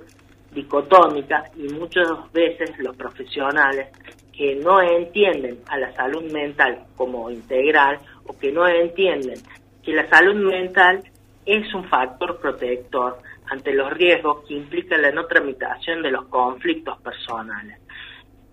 dicotómica 0.51 1.51
y 1.55 1.71
muchas 1.73 2.07
veces 2.31 2.71
los 2.79 2.95
profesionales 2.95 3.89
que 4.35 4.55
no 4.55 4.81
entienden 4.81 5.59
a 5.67 5.77
la 5.77 5.93
salud 5.93 6.23
mental 6.31 6.85
como 6.95 7.29
integral 7.29 7.99
o 8.25 8.37
que 8.37 8.51
no 8.51 8.67
entienden 8.67 9.39
que 9.83 9.93
la 9.93 10.09
salud 10.09 10.35
mental 10.35 11.03
es 11.45 11.73
un 11.73 11.83
factor 11.85 12.39
protector 12.39 13.19
ante 13.49 13.73
los 13.73 13.91
riesgos 13.91 14.45
que 14.47 14.53
implica 14.53 14.97
la 14.97 15.11
no 15.11 15.25
tramitación 15.25 16.01
de 16.01 16.11
los 16.11 16.25
conflictos 16.27 16.99
personales. 17.01 17.79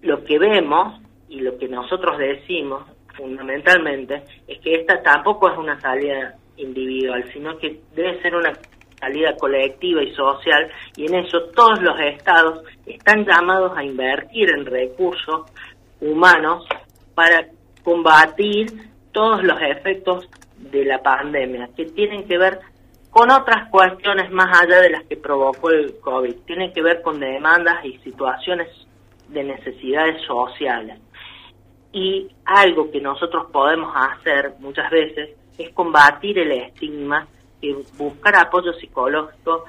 Lo 0.02 0.24
que 0.24 0.38
vemos 0.38 1.00
y 1.28 1.40
lo 1.40 1.56
que 1.59 1.68
nosotros 1.68 2.18
decimos 2.18 2.85
fundamentalmente 3.16 4.22
es 4.46 4.61
que 4.61 4.74
esta 4.74 5.02
tampoco 5.02 5.50
es 5.50 5.59
una 5.59 5.80
salida 5.80 6.37
individual, 6.56 7.24
sino 7.32 7.56
que 7.59 7.80
debe 7.94 8.20
ser 8.22 8.35
una 8.35 8.52
salida 8.98 9.35
colectiva 9.37 10.02
y 10.02 10.14
social 10.14 10.70
y 10.96 11.06
en 11.06 11.14
eso 11.16 11.44
todos 11.54 11.80
los 11.82 11.98
estados 12.00 12.62
están 12.87 13.24
llamados 13.24 13.76
a 13.76 13.85
invertir 13.85 14.50
en 14.50 14.64
recursos 14.64 15.50
humanos 16.00 16.66
para 17.14 17.46
combatir 17.82 18.66
todos 19.12 19.42
los 19.42 19.61
efectos 19.62 20.28
de 20.59 20.85
la 20.85 21.02
pandemia, 21.02 21.70
que 21.76 21.87
tienen 21.87 22.26
que 22.26 22.38
ver 22.38 22.59
con 23.11 23.30
otras 23.30 23.70
cuestiones 23.70 24.30
más 24.30 24.61
allá 24.61 24.80
de 24.80 24.90
las 24.90 25.04
que 25.04 25.16
provocó 25.16 25.70
el 25.70 25.98
COVID, 26.00 26.35
tienen 26.46 26.72
que 26.72 26.82
ver 26.82 27.00
con 27.00 27.18
demandas 27.18 27.82
y 27.85 27.96
situaciones 27.98 28.68
de 29.28 29.44
necesidades 29.44 30.22
sociales. 30.26 30.98
Y 31.92 32.28
algo 32.44 32.90
que 32.90 33.00
nosotros 33.00 33.46
podemos 33.52 33.92
hacer 33.94 34.54
muchas 34.60 34.90
veces 34.90 35.30
es 35.56 35.70
combatir 35.70 36.38
el 36.38 36.52
estigma 36.52 37.26
y 37.60 37.72
buscar 37.96 38.36
apoyo 38.36 38.72
psicológico 38.74 39.64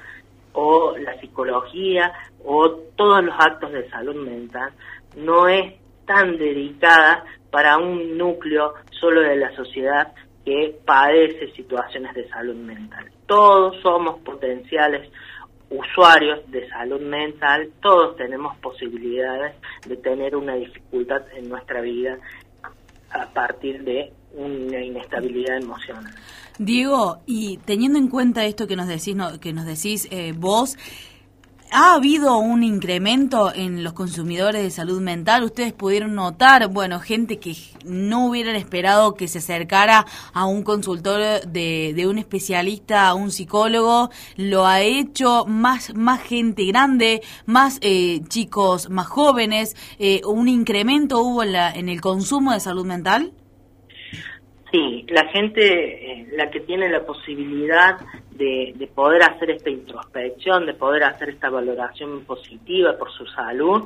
o 0.54 0.98
la 0.98 1.20
psicología 1.20 2.12
o 2.43 2.70
todos 2.96 3.24
los 3.24 3.36
actos 3.38 3.72
de 3.72 3.89
salud 3.89 4.15
mental 4.15 4.72
no 5.15 5.48
es 5.48 5.74
tan 6.06 6.38
dedicada 6.38 7.24
para 7.52 7.78
un 7.78 8.17
núcleo 8.17 8.74
solo 9.00 9.22
de 9.22 9.36
la 9.36 9.56
sociedad 9.56 10.13
que 10.43 10.76
padece 10.86 11.52
situaciones 11.52 12.13
de 12.15 12.28
salud 12.30 12.56
mental. 12.56 13.06
Todos 13.26 13.76
somos 13.82 14.20
potenciales 14.20 15.12
usuarios 15.70 16.50
de 16.52 16.68
salud 16.70 17.02
mental, 17.02 17.72
todos 17.82 18.16
tenemos 18.16 18.58
posibilidades 18.58 19.56
de 19.86 19.98
tener 19.98 20.36
una 20.36 20.56
dificultad 20.56 21.22
en 21.36 21.50
nuestra 21.50 21.82
vida 21.82 22.18
a 23.12 23.26
partir 23.34 23.84
de 23.84 24.12
una 24.34 24.82
inestabilidad 24.82 25.58
emocional. 25.58 26.14
Diego, 26.60 27.20
y 27.26 27.58
teniendo 27.58 28.00
en 28.00 28.08
cuenta 28.08 28.46
esto 28.46 28.68
que 28.68 28.76
nos 28.76 28.88
decís, 28.88 29.16
que 29.42 29.54
nos 29.54 29.66
decís 29.66 30.08
eh, 30.12 30.34
vos, 30.36 30.78
¿Ha 31.70 31.96
habido 31.96 32.38
un 32.38 32.64
incremento 32.64 33.54
en 33.54 33.84
los 33.84 33.92
consumidores 33.92 34.64
de 34.64 34.72
salud 34.72 35.02
mental? 35.02 35.44
¿Ustedes 35.44 35.74
pudieron 35.74 36.16
notar, 36.16 36.70
bueno, 36.70 37.02
gente 37.02 37.40
que 37.40 37.58
no 37.84 38.28
hubieran 38.28 38.56
esperado 38.56 39.16
que 39.16 39.28
se 39.28 39.40
acercara 39.40 40.06
a 40.34 40.46
un 40.46 40.64
consultorio 40.64 41.42
de, 41.46 41.94
de 41.94 42.08
un 42.08 42.20
especialista, 42.20 43.10
a 43.10 43.16
un 43.16 43.32
psicólogo? 43.32 44.10
¿Lo 44.38 44.66
ha 44.66 44.82
hecho 44.82 45.46
más, 45.46 45.94
más 45.94 46.22
gente 46.22 46.64
grande, 46.66 47.22
más 47.46 47.80
eh, 47.82 48.22
chicos 48.30 48.90
más 48.90 49.08
jóvenes? 49.08 49.76
Eh, 50.00 50.22
¿Un 50.26 50.48
incremento 50.48 51.22
hubo 51.22 51.44
en, 51.44 51.52
la, 51.52 51.72
en 51.72 51.90
el 51.90 52.00
consumo 52.00 52.54
de 52.54 52.62
salud 52.62 52.86
mental? 52.86 53.34
Sí, 54.72 55.06
la 55.08 55.26
gente, 55.30 55.62
eh, 55.64 56.28
la 56.34 56.50
que 56.50 56.60
tiene 56.60 56.90
la 56.90 57.06
posibilidad 57.06 57.98
de, 58.32 58.74
de, 58.76 58.88
poder 58.88 59.24
hacer 59.24 59.52
esta 59.52 59.70
introspección, 59.70 60.66
de 60.66 60.74
poder 60.74 61.06
hacer 61.06 61.30
esta 61.30 61.50
valoración 61.50 62.26
positiva 62.26 62.98
por 62.98 63.10
su 63.12 63.26
salud, 63.28 63.84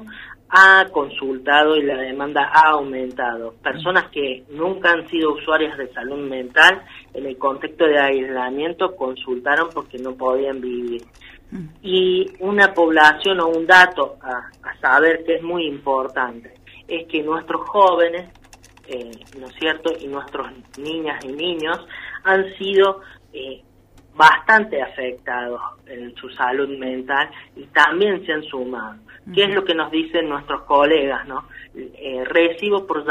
ha 0.50 0.86
consultado 0.92 1.78
y 1.78 1.84
la 1.84 1.98
demanda 1.98 2.50
ha 2.52 2.72
aumentado. 2.72 3.54
Personas 3.64 4.10
que 4.10 4.44
nunca 4.50 4.92
han 4.92 5.08
sido 5.08 5.34
usuarias 5.34 5.78
de 5.78 5.94
salud 5.94 6.28
mental 6.28 6.82
en 7.14 7.26
el 7.26 7.38
contexto 7.38 7.86
de 7.86 8.00
aislamiento 8.00 8.96
consultaron 8.96 9.70
porque 9.74 9.98
no 9.98 10.14
podían 10.16 10.60
vivir. 10.60 11.04
Y 11.82 12.26
una 12.40 12.74
población 12.74 13.40
o 13.40 13.48
un 13.48 13.68
dato 13.68 14.18
a, 14.22 14.50
a 14.68 14.80
saber 14.80 15.24
que 15.26 15.36
es 15.36 15.44
muy 15.44 15.68
importante 15.68 16.54
es 16.88 17.08
que 17.08 17.24
nuestros 17.24 17.62
jóvenes 17.70 18.30
eh, 18.92 19.12
¿no 19.40 19.48
es 19.48 19.56
cierto? 19.56 19.94
Y 20.00 20.08
nuestros 20.08 20.48
niñas 20.78 21.24
y 21.24 21.30
niños 21.30 21.80
han 22.24 22.54
sido 22.56 23.02
eh, 23.34 23.64
bastante 24.16 24.82
afectados 24.82 25.62
en 25.88 26.14
su 26.16 26.30
salud 26.30 26.78
mental 26.78 27.30
y 27.56 27.66
también 27.68 28.26
se 28.26 28.34
han 28.34 28.44
sumado. 28.44 29.00
¿Qué 29.34 29.44
es 29.44 29.54
lo 29.54 29.64
que 29.64 29.76
nos 29.76 29.92
dicen 29.92 30.28
nuestros 30.28 30.64
colegas? 30.64 31.28
no 31.28 31.46
eh, 31.76 32.24
Recibo 32.26 32.86
por, 32.86 33.06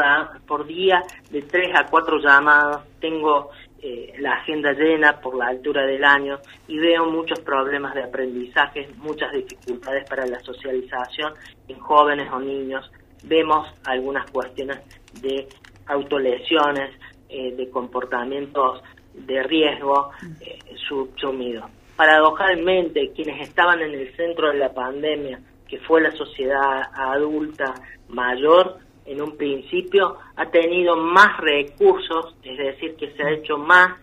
por 0.47 0.67
día 0.67 1.03
de 1.31 1.43
tres 1.43 1.71
a 1.75 1.87
cuatro 1.87 2.19
llamados, 2.19 2.83
tengo 3.01 3.51
eh, 3.83 4.13
la 4.19 4.33
agenda 4.35 4.73
llena 4.73 5.21
por 5.21 5.37
la 5.37 5.47
altura 5.47 5.87
del 5.87 6.05
año 6.05 6.39
y 6.69 6.79
veo 6.79 7.07
muchos 7.07 7.41
problemas 7.41 7.95
de 7.95 8.03
aprendizaje, 8.03 8.91
muchas 8.99 9.33
dificultades 9.33 10.07
para 10.09 10.27
la 10.27 10.39
socialización 10.41 11.33
en 11.69 11.79
jóvenes 11.79 12.31
o 12.31 12.41
niños. 12.41 12.91
Vemos 13.25 13.67
algunas 13.87 14.31
cuestiones 14.31 14.81
de 15.23 15.49
autolesiones, 15.87 16.91
eh, 17.29 17.55
de 17.57 17.71
comportamientos 17.71 18.83
de 19.15 19.43
riesgo 19.45 20.11
eh, 20.41 20.59
subsumidos. 20.89 21.71
Paradojalmente, 21.95 23.13
quienes 23.15 23.49
estaban 23.49 23.81
en 23.83 23.95
el 23.95 24.17
centro 24.17 24.49
de 24.49 24.59
la 24.59 24.73
pandemia, 24.73 25.41
que 25.69 25.79
fue 25.79 26.01
la 26.01 26.11
sociedad 26.13 26.83
adulta 26.93 27.75
mayor, 28.09 28.79
en 29.05 29.23
un 29.23 29.37
principio 29.37 30.17
ha 30.37 30.47
tenido 30.47 30.97
más 30.97 31.37
recursos, 31.39 32.35
es 32.43 32.59
decir, 32.59 32.97
que 32.97 33.13
se 33.13 33.23
ha 33.23 33.31
hecho 33.31 33.59
más 33.59 33.99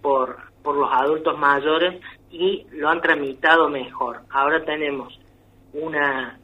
por, 0.00 0.36
por 0.62 0.76
los 0.76 0.88
adultos 0.92 1.38
mayores 1.38 2.00
y 2.30 2.66
lo 2.72 2.88
han 2.88 3.00
tramitado 3.00 3.68
mejor. 3.68 4.20
Ahora 4.30 4.64
tenemos 4.64 5.18
una, 5.72 6.38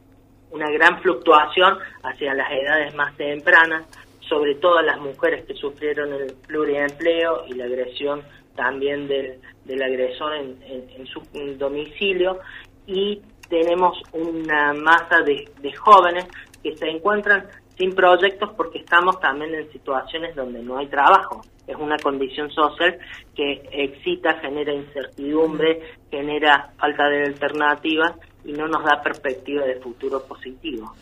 una 0.51 0.71
gran 0.71 1.01
fluctuación 1.01 1.79
hacia 2.03 2.35
las 2.35 2.51
edades 2.51 2.95
más 2.95 3.17
tempranas, 3.17 3.85
sobre 4.29 4.55
todo 4.57 4.79
a 4.79 4.83
las 4.83 5.01
mujeres 5.01 5.45
que 5.47 5.55
sufrieron 5.55 6.13
el 6.13 6.35
pluriempleo 6.47 7.47
y 7.47 7.55
la 7.55 7.65
agresión 7.65 8.23
también 8.55 9.07
del, 9.07 9.41
del 9.65 9.83
agresor 9.83 10.35
en, 10.35 11.07
su 11.07 11.23
domicilio 11.57 12.41
y 12.87 13.23
tenemos 13.49 14.03
una 14.13 14.75
masa 14.75 15.21
de, 15.25 15.49
de 15.61 15.73
jóvenes 15.73 16.27
que 16.63 16.77
se 16.77 16.89
encuentran 16.89 17.47
sin 17.77 17.95
proyectos 17.95 18.51
porque 18.57 18.79
estamos 18.79 19.21
también 19.21 19.55
en 19.55 19.71
situaciones 19.71 20.35
donde 20.35 20.61
no 20.61 20.79
hay 20.79 20.89
trabajo. 20.89 21.43
Es 21.67 21.77
una 21.77 21.97
condición 21.99 22.51
social 22.51 22.99
que 23.37 23.63
excita, 23.71 24.41
genera 24.41 24.73
incertidumbre, 24.73 25.81
genera 26.11 26.73
falta 26.79 27.09
de 27.09 27.25
alternativas 27.25 28.13
y 28.45 28.53
no 28.53 28.67
nos 28.67 28.85
da 28.85 29.01
perspectiva 29.03 29.65
de 29.65 29.77
futuro 29.77 30.23
positivo. 30.25 30.93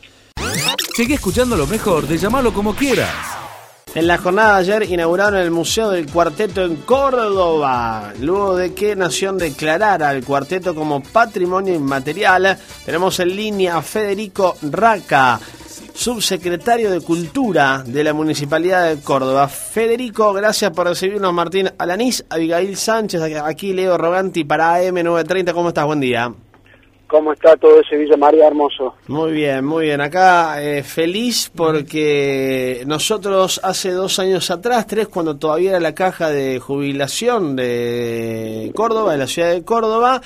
Sigue 0.94 1.14
escuchando 1.14 1.56
lo 1.56 1.66
mejor 1.66 2.06
de 2.06 2.18
llamarlo 2.18 2.52
como 2.52 2.74
quieras. 2.74 3.14
En 3.94 4.06
la 4.06 4.18
jornada 4.18 4.54
de 4.54 4.60
ayer 4.74 4.92
inauguraron 4.92 5.40
el 5.40 5.50
Museo 5.50 5.90
del 5.90 6.10
Cuarteto 6.10 6.62
en 6.62 6.76
Córdoba. 6.76 8.12
Luego 8.20 8.56
de 8.56 8.74
que 8.74 8.94
Nación 8.94 9.38
declarara 9.38 10.10
al 10.10 10.22
cuarteto 10.22 10.74
como 10.74 11.02
patrimonio 11.02 11.74
inmaterial, 11.74 12.58
tenemos 12.84 13.18
en 13.20 13.34
línea 13.34 13.78
a 13.78 13.82
Federico 13.82 14.56
Raca, 14.60 15.40
subsecretario 15.94 16.90
de 16.90 17.00
Cultura 17.00 17.82
de 17.86 18.04
la 18.04 18.12
Municipalidad 18.12 18.88
de 18.88 19.00
Córdoba. 19.00 19.48
Federico, 19.48 20.34
gracias 20.34 20.72
por 20.72 20.88
recibirnos, 20.88 21.32
Martín 21.32 21.70
Alanís, 21.78 22.22
Abigail 22.28 22.76
Sánchez, 22.76 23.22
aquí 23.22 23.72
Leo 23.72 23.96
Roganti 23.96 24.44
para 24.44 24.78
AM930. 24.78 25.54
¿Cómo 25.54 25.68
estás? 25.68 25.86
Buen 25.86 26.00
día. 26.00 26.34
¿Cómo 27.06 27.32
está 27.32 27.56
todo 27.56 27.82
Sevilla 27.88 28.16
María 28.16 28.48
Hermoso? 28.48 28.94
Muy 29.06 29.32
bien, 29.32 29.64
muy 29.64 29.86
bien. 29.86 30.00
Acá 30.00 30.60
eh, 30.60 30.82
feliz 30.82 31.50
porque 31.54 32.82
nosotros 32.86 33.60
hace 33.62 33.92
dos 33.92 34.18
años 34.18 34.50
atrás, 34.50 34.86
tres, 34.88 35.06
cuando 35.06 35.36
todavía 35.36 35.70
era 35.70 35.80
la 35.80 35.94
caja 35.94 36.30
de 36.30 36.58
jubilación 36.58 37.54
de 37.54 38.72
Córdoba, 38.74 39.12
de 39.12 39.18
la 39.18 39.26
ciudad 39.28 39.52
de 39.52 39.64
Córdoba, 39.64 40.20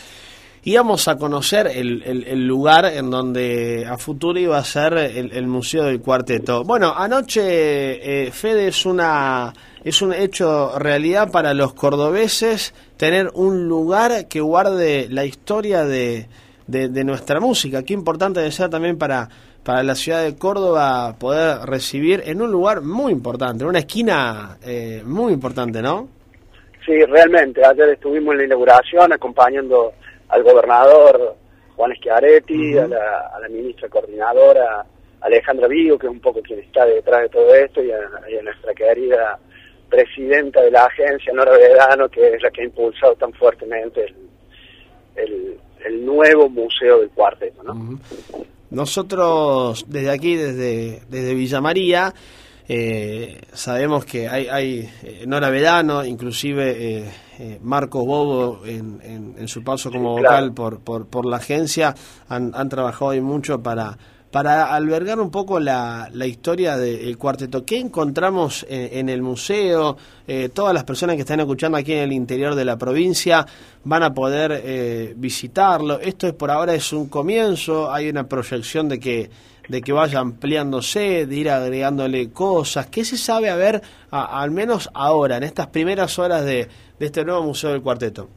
íbamos 0.62 1.06
a 1.08 1.16
conocer 1.16 1.66
el, 1.66 2.02
el, 2.02 2.46
lugar 2.46 2.86
en 2.86 3.10
donde 3.10 3.86
a 3.86 3.96
futuro 3.96 4.38
iba 4.38 4.58
a 4.58 4.64
ser 4.64 4.94
el, 4.94 5.46
Museo 5.46 5.84
del 5.84 6.00
Cuarteto. 6.00 6.64
Bueno, 6.64 6.94
anoche, 6.96 8.26
eh, 8.26 8.30
Fede, 8.30 8.68
es, 8.68 8.84
una, 8.84 9.52
es 9.84 10.02
un 10.02 10.12
hecho 10.12 10.78
realidad 10.78 11.30
para 11.30 11.54
los 11.54 11.72
cordobeses 11.74 12.74
tener 12.96 13.30
un 13.34 13.68
lugar 13.68 14.28
que 14.28 14.40
guarde 14.40 15.08
la 15.10 15.24
historia 15.24 15.84
de 15.84 16.28
de, 16.70 17.04
nuestra 17.04 17.40
música. 17.40 17.82
Qué 17.82 17.92
importante 17.92 18.40
debe 18.40 18.52
ser 18.52 18.70
también 18.70 18.98
para, 18.98 19.28
para 19.64 19.82
la 19.82 19.94
ciudad 19.94 20.22
de 20.22 20.36
Córdoba 20.36 21.16
poder 21.18 21.58
recibir 21.66 22.22
en 22.24 22.40
un 22.40 22.50
lugar 22.50 22.80
muy 22.82 23.12
importante, 23.12 23.64
en 23.64 23.70
una 23.70 23.80
esquina 23.80 24.58
eh, 24.64 25.02
muy 25.04 25.32
importante, 25.32 25.82
¿no? 25.82 26.08
Sí, 26.84 27.04
realmente. 27.04 27.64
Ayer 27.64 27.90
estuvimos 27.90 28.32
en 28.32 28.38
la 28.38 28.44
inauguración 28.46 29.12
acompañando 29.12 29.92
al 30.28 30.42
gobernador 30.42 31.36
Juan 31.76 31.92
Schiaretti, 31.96 32.78
a, 32.78 32.86
la, 32.86 33.48
ministra 33.50 33.88
coordinadora 33.88 34.84
Alejandra 35.20 35.68
Vigo, 35.68 35.98
que 35.98 36.06
es 36.06 36.12
un 36.12 36.20
poco 36.20 36.40
quien 36.40 36.60
está 36.60 36.86
detrás 36.86 37.22
de 37.22 37.28
todo 37.28 37.54
esto, 37.54 37.82
y 37.82 37.90
a, 37.90 38.42
nuestra 38.42 38.72
querida 38.74 39.38
presidenta 39.88 40.62
de 40.62 40.70
la 40.70 40.84
agencia, 40.84 41.32
Nora 41.32 41.52
Vedano, 41.52 42.08
que 42.08 42.34
es 42.34 42.42
la 42.42 42.50
que 42.50 42.62
ha 42.62 42.64
impulsado 42.64 43.14
tan 43.16 43.32
fuertemente 43.32 44.04
el 44.04 44.30
el 45.16 45.58
nuevo 46.04 46.48
museo 46.48 47.00
del 47.00 47.10
cuarteto. 47.10 47.62
¿no? 47.62 47.98
Nosotros 48.70 49.84
desde 49.88 50.10
aquí, 50.10 50.36
desde, 50.36 51.02
desde 51.08 51.34
Villa 51.34 51.60
María, 51.60 52.14
eh, 52.68 53.40
sabemos 53.52 54.04
que 54.04 54.28
hay, 54.28 54.46
hay 54.46 54.88
eh, 55.02 55.24
Nora 55.26 55.50
Vedano, 55.50 56.04
inclusive 56.04 56.70
eh, 56.70 57.10
eh 57.40 57.58
Marcos 57.60 58.06
Bobo 58.06 58.64
en, 58.64 59.34
en, 59.36 59.48
su 59.48 59.64
paso 59.64 59.90
como 59.90 60.16
vocal 60.16 60.54
por, 60.54 60.78
por, 60.78 61.08
por, 61.08 61.26
la 61.26 61.38
agencia, 61.38 61.96
han, 62.28 62.52
han 62.54 62.68
trabajado 62.68 63.10
ahí 63.10 63.20
mucho 63.20 63.60
para 63.60 63.98
para 64.30 64.72
albergar 64.74 65.18
un 65.18 65.30
poco 65.30 65.58
la, 65.58 66.08
la 66.12 66.26
historia 66.26 66.76
del 66.76 67.18
cuarteto. 67.18 67.64
¿Qué 67.64 67.78
encontramos 67.78 68.64
en, 68.68 68.98
en 68.98 69.08
el 69.08 69.22
museo? 69.22 69.96
Eh, 70.26 70.48
todas 70.52 70.72
las 70.72 70.84
personas 70.84 71.16
que 71.16 71.22
están 71.22 71.40
escuchando 71.40 71.76
aquí 71.76 71.92
en 71.92 72.04
el 72.04 72.12
interior 72.12 72.54
de 72.54 72.64
la 72.64 72.76
provincia 72.76 73.44
van 73.84 74.02
a 74.02 74.14
poder 74.14 74.62
eh, 74.64 75.14
visitarlo. 75.16 75.98
Esto 76.00 76.28
es 76.28 76.34
por 76.34 76.50
ahora 76.50 76.74
es 76.74 76.92
un 76.92 77.08
comienzo, 77.08 77.92
hay 77.92 78.08
una 78.08 78.28
proyección 78.28 78.88
de 78.88 79.00
que 79.00 79.30
de 79.68 79.82
que 79.82 79.92
vaya 79.92 80.18
ampliándose, 80.18 81.26
de 81.26 81.36
ir 81.36 81.48
agregándole 81.48 82.30
cosas. 82.30 82.88
¿Qué 82.88 83.04
se 83.04 83.16
sabe 83.16 83.50
a 83.50 83.54
ver, 83.54 83.80
al 84.10 84.50
menos 84.50 84.90
ahora, 84.94 85.36
en 85.36 85.44
estas 85.44 85.68
primeras 85.68 86.18
horas 86.18 86.44
de, 86.44 86.66
de 86.98 87.06
este 87.06 87.24
nuevo 87.24 87.44
Museo 87.44 87.70
del 87.70 87.80
Cuarteto? 87.80 88.28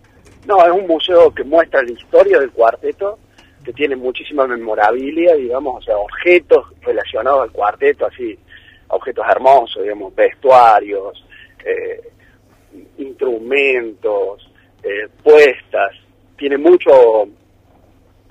No, 0.46 0.64
es 0.64 0.72
un 0.72 0.86
museo 0.86 1.34
que 1.34 1.44
muestra 1.44 1.82
la 1.82 1.92
historia 1.92 2.40
del 2.40 2.52
cuarteto, 2.52 3.18
que 3.63 3.73
tiene 3.73 3.95
muchísima 3.95 4.45
memorabilia, 4.45 5.36
digamos, 5.36 5.78
o 5.78 5.82
sea, 5.82 5.97
objetos 5.97 6.65
relacionados 6.82 7.43
al 7.43 7.52
cuarteto, 7.52 8.06
así, 8.06 8.38
objetos 8.89 9.26
hermosos, 9.30 9.84
digamos, 9.84 10.13
vestuarios, 10.13 11.26
eh, 11.65 12.02
instrumentos, 12.97 14.52
eh, 14.84 15.08
puestas, 15.23 15.91
tiene 16.38 16.58
mucho 16.58 16.91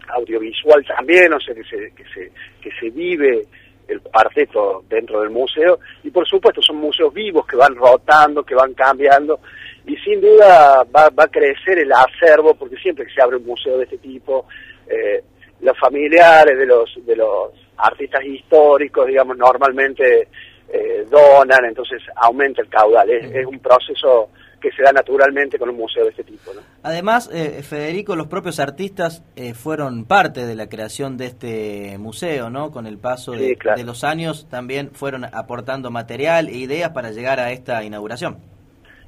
audiovisual 0.09 0.85
también, 0.85 1.33
o 1.33 1.41
sea, 1.41 1.55
que 1.55 1.65
se, 1.65 1.93
que 1.95 2.05
se, 2.13 2.33
que 2.61 2.71
se 2.79 2.91
vive 2.91 3.47
el 3.89 4.01
cuarteto 4.01 4.85
dentro 4.89 5.21
del 5.21 5.31
museo, 5.31 5.79
y 6.03 6.11
por 6.11 6.27
supuesto 6.27 6.61
son 6.63 6.77
museos 6.77 7.13
vivos 7.13 7.47
que 7.47 7.57
van 7.57 7.75
rotando, 7.75 8.45
que 8.45 8.55
van 8.55 8.75
cambiando, 8.75 9.41
y 9.87 9.97
sin 9.97 10.21
duda 10.21 10.85
va, 10.95 11.09
va 11.11 11.25
a 11.25 11.29
crecer 11.29 11.79
el 11.79 11.93
acervo, 11.93 12.55
porque 12.55 12.77
siempre 12.77 13.07
que 13.07 13.13
se 13.13 13.23
abre 13.23 13.37
un 13.37 13.47
museo 13.47 13.79
de 13.79 13.85
este 13.85 13.99
tipo, 13.99 14.47
eh, 14.93 15.25
los 15.61 15.79
familiares 15.79 16.59
de 16.59 16.67
los, 16.67 16.91
de 17.05 17.17
los 17.17 17.51
artistas 17.77 18.25
históricos, 18.25 19.07
digamos, 19.07 19.37
normalmente 19.37 20.29
eh, 20.69 21.07
donan, 21.11 21.65
entonces 21.65 22.03
aumenta 22.17 22.63
el 22.63 22.69
caudal. 22.69 23.11
Es, 23.11 23.25
es, 23.33 23.47
un 23.47 23.59
proceso 23.59 24.31
que 24.61 24.71
se 24.71 24.83
da 24.83 24.93
naturalmente 24.93 25.59
con 25.59 25.69
un 25.69 25.77
museo 25.77 26.05
de 26.05 26.11
este 26.11 26.25
tipo. 26.25 26.55
¿no? 26.55 26.61
Además, 26.83 27.29
eh, 27.33 27.63
Federico, 27.63 28.17
los 28.17 28.29
propios 28.29 28.61
artistas 28.61 29.23
eh, 29.37 29.55
fueron 29.55 30.05
parte 30.05 30.47
de 30.47 30.55
la 30.55 30.69
creación 30.69 31.17
de 31.17 31.27
este 31.27 31.99
museo, 31.99 32.49
¿no? 32.49 32.71
Con 32.71 32.87
el 32.87 32.99
paso 32.99 33.33
de, 33.33 33.49
sí, 33.49 33.57
claro. 33.57 33.79
de 33.79 33.85
los 33.85 34.05
años 34.05 34.49
también 34.49 34.93
fueron 34.93 35.25
aportando 35.25 35.91
material 35.91 36.49
e 36.49 36.57
ideas 36.57 36.91
para 36.91 37.11
llegar 37.11 37.41
a 37.41 37.51
esta 37.51 37.83
inauguración. 37.83 38.52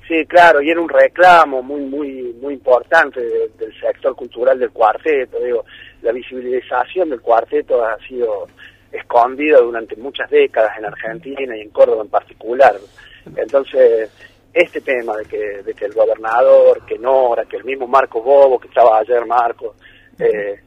Sí, 0.07 0.27
claro, 0.27 0.61
y 0.61 0.71
era 0.71 0.81
un 0.81 0.89
reclamo 0.89 1.63
muy 1.63 1.81
muy 1.83 2.35
muy 2.41 2.55
importante 2.55 3.21
de, 3.21 3.49
del 3.59 3.73
sector 3.81 4.15
cultural 4.15 4.59
del 4.59 4.71
cuarteto. 4.71 5.41
Digo, 5.41 5.65
la 6.03 6.13
visibilización 6.13 7.09
del 7.11 7.21
cuarteto 7.21 7.83
ha 7.85 7.97
sido 8.07 8.49
escondida 8.93 9.59
durante 9.61 9.97
muchas 9.97 10.31
décadas 10.31 10.79
en 10.79 10.85
Argentina 10.85 11.57
y 11.57 11.63
en 11.63 11.71
Córdoba 11.71 12.03
en 12.03 12.11
particular. 12.11 12.77
Entonces, 13.37 14.11
este 14.53 14.81
tema 14.83 15.17
de 15.17 15.25
que, 15.25 15.63
de 15.63 15.75
que 15.75 15.87
el 15.87 15.93
gobernador, 15.93 16.85
que 16.87 16.99
Nora, 16.99 17.45
que 17.45 17.57
el 17.57 17.65
mismo 17.65 17.87
Marco 17.87 18.23
Bobo, 18.23 18.61
que 18.61 18.69
estaba 18.69 18.99
ayer 18.99 19.25
Marco, 19.27 19.75
eh, 20.19 20.61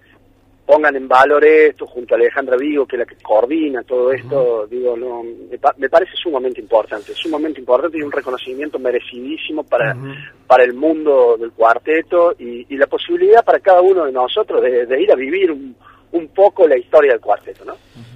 pongan 0.67 0.97
en 0.97 1.07
valor 1.07 1.45
esto 1.45 1.87
junto 1.87 2.13
a 2.13 2.17
Alejandra 2.17 2.57
Vigo, 2.57 2.85
que 2.85 2.97
es 2.97 2.99
la 2.99 3.05
que 3.05 3.15
coordina 3.23 3.83
todo 3.83 4.11
esto, 4.11 4.35
uh 4.35 4.63
-huh. 4.63 4.67
digo, 4.67 4.97
no, 4.97 5.23
me, 5.23 5.57
me, 5.77 5.89
parece 5.89 6.11
sumamente 6.21 6.59
importante, 6.59 7.13
sumamente 7.13 7.61
importante 7.61 7.97
y 7.97 8.01
un 8.01 8.11
reconocimiento 8.11 8.77
merecidísimo 8.77 9.63
para, 9.63 9.95
uh 9.95 9.97
-huh. 9.97 10.15
para 10.45 10.65
el 10.65 10.73
mundo 10.73 11.37
del 11.39 11.53
cuarteto 11.53 12.35
y, 12.37 12.65
y, 12.67 12.75
la 12.75 12.87
posibilidad 12.87 13.45
para 13.45 13.59
cada 13.61 13.79
uno 13.79 14.03
de 14.05 14.11
nosotros 14.11 14.61
de, 14.61 14.85
de 14.85 15.01
ir 15.01 15.09
a 15.09 15.15
vivir 15.15 15.49
un, 15.51 15.73
un, 16.11 16.27
poco 16.27 16.67
la 16.67 16.77
historia 16.77 17.13
del 17.13 17.21
cuarteto, 17.21 17.63
¿no? 17.63 17.75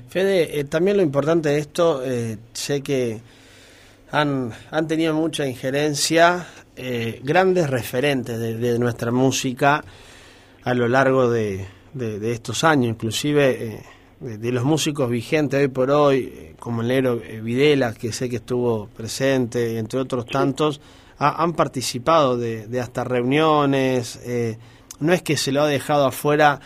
Fede, 0.10 0.60
eh, 0.60 0.66
también 0.66 0.98
lo 0.98 1.04
importante 1.04 1.48
de 1.48 1.58
esto, 1.58 2.04
eh, 2.04 2.36
sé 2.52 2.84
que 2.84 3.22
han, 4.12 4.52
han 4.72 4.88
tenido 4.90 5.14
mucha 5.14 5.48
injerencia 5.48 6.46
eh, 6.76 7.22
grandes 7.24 7.70
referentes 7.70 8.38
de, 8.38 8.56
de 8.56 8.78
nuestra 8.78 9.14
música 9.14 9.86
a 10.64 10.74
lo 10.74 10.90
largo 10.90 11.30
de 11.30 11.66
de, 11.93 12.19
de 12.19 12.32
estos 12.32 12.63
años, 12.63 12.89
inclusive 12.89 13.65
eh, 13.65 13.84
de, 14.19 14.38
de, 14.38 14.51
los 14.51 14.63
músicos 14.63 15.10
vigentes 15.10 15.60
hoy 15.60 15.67
por 15.67 15.91
hoy, 15.91 16.34
eh, 16.34 16.56
como 16.60 16.82
el 16.82 16.88
negro 16.88 17.21
eh, 17.23 17.41
Videla, 17.41 17.93
que 17.93 18.12
sé 18.12 18.30
que 18.30 18.38
estuvo 18.38 18.88
presente, 18.88 19.77
entre 19.77 19.99
otros 19.99 20.25
tantos, 20.25 20.82
ha, 21.17 21.41
han 21.43 21.54
participado 21.54 22.38
de, 22.38 22.67
de 22.67 22.80
hasta 22.80 23.04
reuniones, 23.04 24.19
eh, 24.25 24.58
no 24.99 25.13
es 25.13 25.21
que 25.21 25.38
se 25.38 25.51
lo 25.51 25.63
ha 25.63 25.67
dejado 25.67 26.06
afuera 26.06 26.60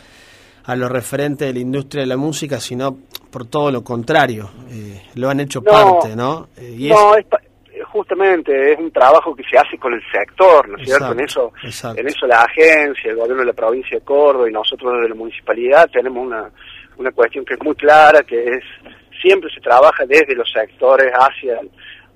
a 0.63 0.75
los 0.75 0.91
referentes 0.91 1.47
de 1.47 1.53
la 1.53 1.59
industria 1.59 2.01
de 2.01 2.07
la 2.07 2.17
música, 2.17 2.59
sino 2.59 2.97
por 3.29 3.45
todo 3.45 3.71
lo 3.71 3.83
contrario, 3.83 4.49
eh, 4.69 5.01
lo 5.15 5.29
han 5.29 5.39
hecho 5.39 5.61
no, 5.61 5.71
parte, 5.71 6.15
¿no? 6.15 6.47
Eh, 6.57 6.75
y 6.79 6.89
no, 6.89 7.15
es, 7.15 7.25
justamente 7.95 8.73
es 8.73 8.77
un 8.77 8.91
trabajo 8.91 9.33
que 9.33 9.43
se 9.49 9.57
hace 9.57 9.77
con 9.77 9.93
el 9.93 10.01
sector, 10.11 10.67
¿no 10.67 10.77
es 10.77 10.83
cierto? 10.83 11.13
En 11.13 11.21
eso, 11.21 11.53
exacto. 11.63 12.01
en 12.01 12.07
eso 12.07 12.27
la 12.27 12.41
agencia, 12.41 13.09
el 13.09 13.15
gobierno 13.15 13.39
de 13.39 13.45
la 13.45 13.53
provincia 13.53 13.97
de 13.97 14.03
Córdoba 14.03 14.49
y 14.49 14.51
nosotros 14.51 14.95
desde 14.95 15.09
la 15.09 15.15
municipalidad 15.15 15.89
tenemos 15.89 16.27
una, 16.27 16.51
una 16.97 17.11
cuestión 17.11 17.45
que 17.45 17.53
es 17.53 17.63
muy 17.63 17.73
clara, 17.75 18.21
que 18.23 18.43
es 18.43 18.63
siempre 19.21 19.49
se 19.49 19.61
trabaja 19.61 20.05
desde 20.05 20.35
los 20.35 20.51
sectores 20.51 21.09
hacia 21.13 21.61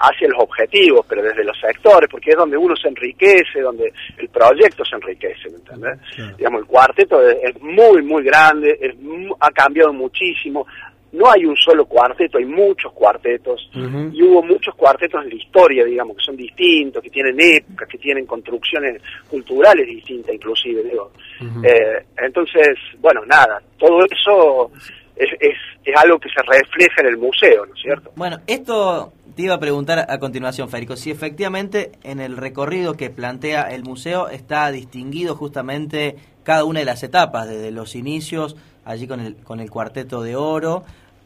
hacia 0.01 0.29
los 0.29 0.39
objetivos, 0.43 1.05
pero 1.09 1.21
desde 1.21 1.43
los 1.43 1.59
sectores, 1.59 2.09
porque 2.09 2.31
es 2.31 2.37
donde 2.37 2.55
uno 2.55 2.73
se 2.75 2.87
enriquece, 2.87 3.59
donde 3.61 3.91
el 4.17 4.29
proyecto 4.29 4.85
se 4.85 4.95
enriquece, 4.95 5.49
¿me 5.49 5.57
entiendes? 5.57 6.37
Digamos, 6.37 6.61
el 6.61 6.67
cuarteto 6.67 7.21
es, 7.21 7.37
es, 7.43 7.61
muy, 7.61 8.01
muy 8.01 8.23
grande, 8.23 8.77
es, 8.79 8.95
ha 9.41 9.51
cambiado 9.51 9.91
muchísimo, 9.91 10.65
no 11.11 11.31
hay 11.31 11.45
un 11.45 11.55
solo 11.55 11.85
cuarteto, 11.85 12.37
hay 12.37 12.45
muchos 12.45 12.91
cuartetos 12.93 13.69
uh 13.75 13.79
-huh. 13.79 14.13
y 14.13 14.21
hubo 14.23 14.43
muchos 14.43 14.75
cuartetos 14.75 15.23
en 15.23 15.29
la 15.29 15.35
historia, 15.35 15.85
digamos, 15.85 16.17
que 16.17 16.23
son 16.23 16.35
distintos, 16.35 17.01
que 17.01 17.09
tienen 17.09 17.35
épocas, 17.39 17.87
que 17.87 17.97
tienen 17.97 18.25
construcciones 18.25 19.01
culturales 19.29 19.87
distintas 19.87 20.35
inclusive, 20.35 20.83
digo. 20.83 21.11
Uh 21.41 21.43
-huh. 21.45 21.65
eh, 21.65 22.05
entonces, 22.17 22.77
bueno, 22.99 23.25
nada, 23.25 23.61
todo 23.77 24.05
eso 24.05 24.71
es, 25.15 25.29
es, 25.39 25.57
es, 25.83 25.95
algo 25.95 26.19
que 26.19 26.29
se 26.29 26.41
refleja 26.41 27.01
en 27.01 27.07
el 27.07 27.17
museo, 27.17 27.65
¿no 27.65 27.73
es 27.73 27.81
cierto? 27.81 28.11
Bueno, 28.15 28.37
esto 28.47 29.11
te 29.35 29.43
iba 29.43 29.55
a 29.55 29.59
preguntar 29.59 30.05
a 30.09 30.19
continuación, 30.19 30.69
Federico, 30.69 30.95
si 30.95 31.11
efectivamente 31.11 31.91
en 32.03 32.19
el 32.19 32.37
recorrido 32.37 32.95
que 32.95 33.09
plantea 33.09 33.63
el 33.73 33.83
museo 33.83 34.29
está 34.29 34.71
distinguido 34.71 35.35
justamente 35.35 36.15
cada 36.43 36.63
una 36.63 36.79
de 36.79 36.85
las 36.85 37.03
etapas, 37.03 37.47
desde 37.47 37.71
los 37.71 37.95
inicios, 37.95 38.55
allí 38.85 39.07
con 39.07 39.19
el, 39.19 39.35
con 39.37 39.59
el 39.59 39.69
cuarteto 39.69 40.21
de 40.21 40.35
oro, 40.35 40.83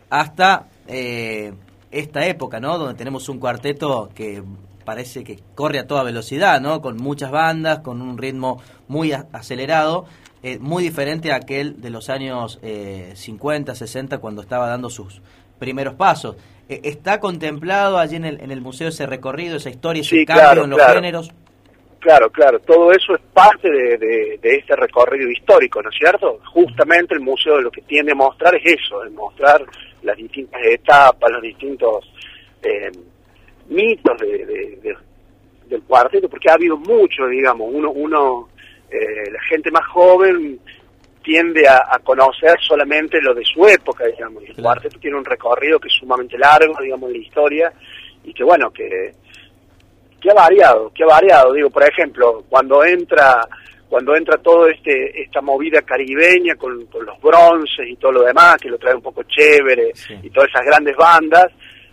hasta 0.09 0.67
eh, 0.87 1.53
esta 1.91 2.25
época, 2.25 2.59
¿no? 2.59 2.77
Donde 2.77 2.95
tenemos 2.95 3.29
un 3.29 3.39
cuarteto 3.39 4.09
que 4.13 4.43
parece 4.83 5.23
que 5.23 5.39
corre 5.55 5.79
a 5.79 5.87
toda 5.87 6.03
velocidad, 6.03 6.59
¿no? 6.61 6.81
Con 6.81 6.97
muchas 6.97 7.31
bandas, 7.31 7.79
con 7.79 8.01
un 8.01 8.17
ritmo 8.17 8.61
muy 8.87 9.13
acelerado, 9.13 10.05
eh, 10.43 10.59
muy 10.59 10.83
diferente 10.83 11.31
a 11.31 11.37
aquel 11.37 11.81
de 11.81 11.89
los 11.89 12.09
años 12.09 12.59
eh, 12.61 13.13
50, 13.15 13.75
60, 13.75 14.17
cuando 14.17 14.41
estaba 14.41 14.67
dando 14.67 14.89
sus 14.89 15.21
primeros 15.57 15.95
pasos. 15.95 16.35
Eh, 16.67 16.81
¿Está 16.83 17.19
contemplado 17.19 17.97
allí 17.97 18.15
en 18.15 18.25
el, 18.25 18.41
en 18.41 18.51
el 18.51 18.61
museo 18.61 18.89
ese 18.89 19.05
recorrido, 19.05 19.57
esa 19.57 19.69
historia, 19.69 20.01
ese 20.01 20.17
sí, 20.17 20.25
cambio 20.25 20.43
claro, 20.43 20.63
en 20.65 20.69
los 20.71 20.77
claro. 20.77 20.93
géneros? 20.95 21.31
Claro, 22.03 22.29
claro, 22.29 22.59
todo 22.59 22.91
eso 22.91 23.15
es 23.15 23.21
parte 23.33 23.71
de, 23.71 23.97
de, 23.97 24.37
de, 24.41 24.55
este 24.57 24.75
recorrido 24.75 25.31
histórico, 25.31 25.81
¿no 25.81 25.89
es 25.89 25.95
cierto? 25.95 26.37
Justamente 26.47 27.13
el 27.13 27.21
museo 27.21 27.61
lo 27.61 27.71
que 27.71 27.81
tiende 27.83 28.11
a 28.11 28.15
mostrar 28.15 28.53
es 28.55 28.77
eso, 28.77 29.05
es 29.05 29.11
mostrar 29.13 29.63
las 30.01 30.17
distintas 30.17 30.59
etapas, 30.65 31.31
los 31.31 31.41
distintos 31.41 32.13
eh, 32.61 32.91
mitos 33.69 34.19
de, 34.19 34.45
de, 34.45 34.97
del 35.67 35.81
cuarteto, 35.83 36.27
porque 36.27 36.49
ha 36.49 36.55
habido 36.55 36.75
mucho, 36.75 37.25
digamos, 37.27 37.69
uno, 37.71 37.91
uno 37.91 38.49
eh, 38.91 39.31
la 39.31 39.41
gente 39.43 39.71
más 39.71 39.87
joven 39.87 40.59
tiende 41.23 41.65
a, 41.69 41.83
a, 41.89 41.99
conocer 41.99 42.59
solamente 42.59 43.21
lo 43.21 43.33
de 43.33 43.45
su 43.45 43.65
época, 43.65 44.03
digamos, 44.07 44.43
y 44.43 44.47
el 44.47 44.55
claro. 44.55 44.63
cuarteto 44.63 44.99
tiene 44.99 45.15
un 45.15 45.23
recorrido 45.23 45.79
que 45.79 45.87
es 45.87 45.93
sumamente 45.93 46.37
largo, 46.37 46.75
digamos, 46.81 47.09
de 47.09 47.17
la 47.17 47.23
historia, 47.23 47.73
y 48.25 48.33
que 48.33 48.43
bueno, 48.43 48.71
que 48.71 49.13
que 50.23 50.31
ha 50.31 50.33
variado, 50.33 50.89
que 50.95 51.03
ha 51.03 51.07
variado, 51.07 51.51
digo, 51.51 51.69
por 51.69 51.83
ejemplo, 51.83 52.43
cuando 52.49 52.83
entra 52.85 53.45
cuando 53.89 54.15
entra 54.15 54.37
todo 54.37 54.67
este 54.67 55.21
esta 55.21 55.41
movida 55.41 55.81
caribeña 55.83 56.55
con, 56.55 56.85
con 56.87 57.05
los 57.05 57.21
bronces 57.21 57.87
y 57.87 57.95
todo 57.97 58.13
lo 58.13 58.23
demás, 58.23 58.55
que 58.59 58.69
lo 58.69 58.77
trae 58.79 58.95
un 58.95 59.01
poco 59.01 59.21
chévere 59.23 59.91
sí. 59.93 60.17
y 60.23 60.29
todas 60.31 60.49
esas 60.49 60.65
grandes 60.65 60.95
bandas, 60.95 61.51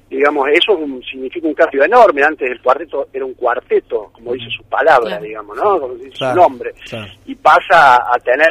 digamos, 0.08 0.48
eso 0.50 0.72
un, 0.72 1.02
significa 1.02 1.46
un 1.46 1.54
cambio 1.54 1.84
enorme. 1.84 2.22
Antes 2.22 2.50
el 2.50 2.62
cuarteto 2.62 3.08
era 3.12 3.24
un 3.24 3.34
cuarteto, 3.34 4.10
como 4.12 4.32
dice 4.32 4.48
su 4.56 4.62
palabra, 4.64 5.08
claro. 5.08 5.24
digamos, 5.24 5.56
¿no? 5.56 5.80
Como 5.80 5.94
dice 5.94 6.16
claro, 6.16 6.34
su 6.34 6.40
nombre. 6.40 6.74
Claro. 6.88 7.12
Y 7.26 7.34
pasa 7.34 7.96
a 7.96 8.18
tener 8.24 8.50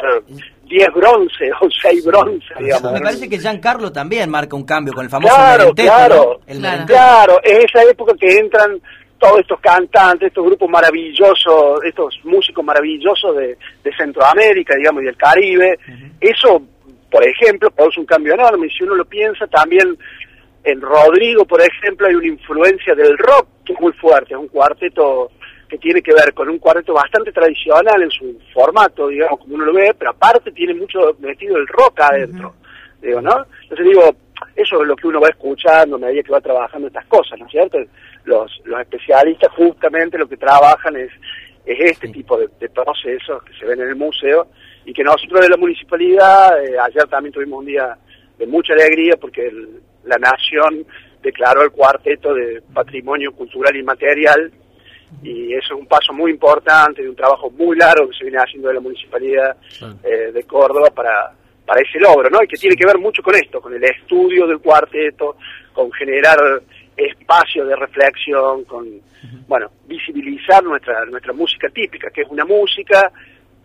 10 0.64 0.88
bronce 0.94 1.50
o 1.60 1.68
6 1.82 2.04
bronce, 2.04 2.54
digamos. 2.60 2.92
Me 2.92 3.00
parece 3.00 3.28
que 3.28 3.38
Giancarlo 3.38 3.90
también 3.90 4.30
marca 4.30 4.54
un 4.54 4.64
cambio 4.64 4.92
con 4.92 5.04
el 5.04 5.10
famoso 5.10 5.34
claro, 5.34 5.58
merenteto, 5.58 5.88
claro, 5.88 6.14
¿no? 6.14 6.52
El 6.52 6.58
claro. 6.60 6.86
claro, 6.86 7.40
es 7.42 7.64
esa 7.64 7.82
época 7.82 8.14
que 8.18 8.38
entran 8.38 8.80
todos 9.20 9.40
estos 9.40 9.60
cantantes, 9.60 10.28
estos 10.28 10.44
grupos 10.44 10.68
maravillosos, 10.68 11.84
estos 11.84 12.18
músicos 12.24 12.64
maravillosos 12.64 13.36
de, 13.36 13.56
de 13.84 13.96
Centroamérica, 13.96 14.74
digamos, 14.74 15.02
y 15.02 15.06
del 15.06 15.16
Caribe, 15.16 15.78
uh 15.86 15.90
-huh. 15.92 16.12
eso 16.20 16.62
por 17.10 17.26
ejemplo, 17.26 17.70
produce 17.70 18.00
un 18.00 18.06
cambio 18.06 18.34
enorme. 18.34 18.68
Y 18.68 18.70
si 18.70 18.84
uno 18.84 18.94
lo 18.94 19.04
piensa, 19.04 19.46
también 19.48 19.98
en 20.62 20.80
Rodrigo, 20.80 21.44
por 21.44 21.60
ejemplo, 21.60 22.06
hay 22.06 22.14
una 22.14 22.28
influencia 22.28 22.94
del 22.94 23.18
rock 23.18 23.48
que 23.64 23.72
es 23.72 23.80
muy 23.80 23.92
fuerte, 23.94 24.34
es 24.34 24.40
un 24.40 24.48
cuarteto 24.48 25.30
que 25.68 25.78
tiene 25.78 26.02
que 26.02 26.12
ver 26.12 26.34
con 26.34 26.48
un 26.48 26.58
cuarteto 26.58 26.92
bastante 26.94 27.32
tradicional 27.32 28.02
en 28.02 28.10
su 28.10 28.40
formato, 28.52 29.08
digamos, 29.08 29.40
como 29.40 29.54
uno 29.54 29.66
lo 29.66 29.72
ve, 29.72 29.94
pero 29.96 30.10
aparte 30.10 30.50
tiene 30.50 30.74
mucho 30.74 31.16
metido 31.20 31.56
el 31.56 31.66
rock 31.68 32.00
adentro, 32.00 32.54
digo, 33.00 33.20
¿no? 33.20 33.46
Entonces 33.62 33.86
digo, 33.86 34.14
eso 34.56 34.82
es 34.82 34.88
lo 34.88 34.96
que 34.96 35.06
uno 35.06 35.20
va 35.20 35.28
escuchando 35.28 35.96
a 35.96 35.98
medida 35.98 36.22
que 36.22 36.32
va 36.32 36.40
trabajando 36.40 36.88
estas 36.88 37.06
cosas, 37.06 37.38
¿no 37.38 37.46
es 37.46 37.52
cierto? 37.52 37.78
Los, 38.24 38.60
los 38.64 38.80
especialistas 38.80 39.52
justamente 39.54 40.18
lo 40.18 40.28
que 40.28 40.36
trabajan 40.36 40.96
es, 40.96 41.10
es 41.64 41.78
este 41.92 42.08
tipo 42.08 42.38
de, 42.38 42.48
procesos 42.68 43.42
que 43.44 43.52
se 43.54 43.66
ven 43.66 43.80
en 43.80 43.88
el 43.88 43.96
museo 43.96 44.48
y 44.84 44.92
que 44.92 45.04
nosotros 45.04 45.40
de 45.40 45.48
la 45.48 45.56
municipalidad, 45.56 46.62
eh, 46.62 46.76
ayer 46.78 47.04
también 47.08 47.32
tuvimos 47.32 47.60
un 47.60 47.66
día 47.66 47.96
de 48.38 48.46
mucha 48.46 48.72
alegría 48.72 49.16
porque 49.20 49.50
la 50.04 50.16
nación 50.16 50.86
declaró 51.22 51.62
el 51.62 51.70
cuarteto 51.70 52.34
de 52.34 52.62
patrimonio 52.72 53.32
cultural 53.32 53.76
y 53.76 53.82
material 53.82 54.50
y 55.22 55.52
eso 55.54 55.74
es 55.74 55.80
un 55.80 55.86
paso 55.86 56.12
muy 56.12 56.30
importante 56.30 57.02
de 57.02 57.08
un 57.08 57.16
trabajo 57.16 57.50
muy 57.50 57.76
largo 57.76 58.08
que 58.08 58.16
se 58.16 58.24
viene 58.24 58.38
haciendo 58.38 58.68
de 58.68 58.74
la 58.74 58.80
municipalidad 58.80 59.56
eh, 60.02 60.32
de 60.32 60.42
Córdoba 60.44 60.88
para, 60.94 61.34
para 61.66 61.80
ese 61.80 61.98
logro, 61.98 62.28
¿no? 62.30 62.42
Y 62.42 62.48
que 62.48 62.56
tiene 62.56 62.76
que 62.76 62.86
ver 62.86 62.98
mucho 62.98 63.22
con 63.22 63.34
esto, 63.34 63.60
con 63.60 63.74
el 63.74 63.84
estudio 63.84 64.46
del 64.46 64.58
cuarteto, 64.58 65.36
con 65.72 65.90
generar 65.92 66.38
espacio 66.96 67.64
de 67.64 67.76
reflexión, 67.76 68.64
con, 68.64 68.86
bueno, 69.46 69.70
visibilizar 69.86 70.62
nuestra, 70.62 71.04
nuestra 71.06 71.32
música 71.32 71.68
típica, 71.68 72.10
que 72.10 72.22
es 72.22 72.28
una 72.28 72.44
música, 72.44 73.10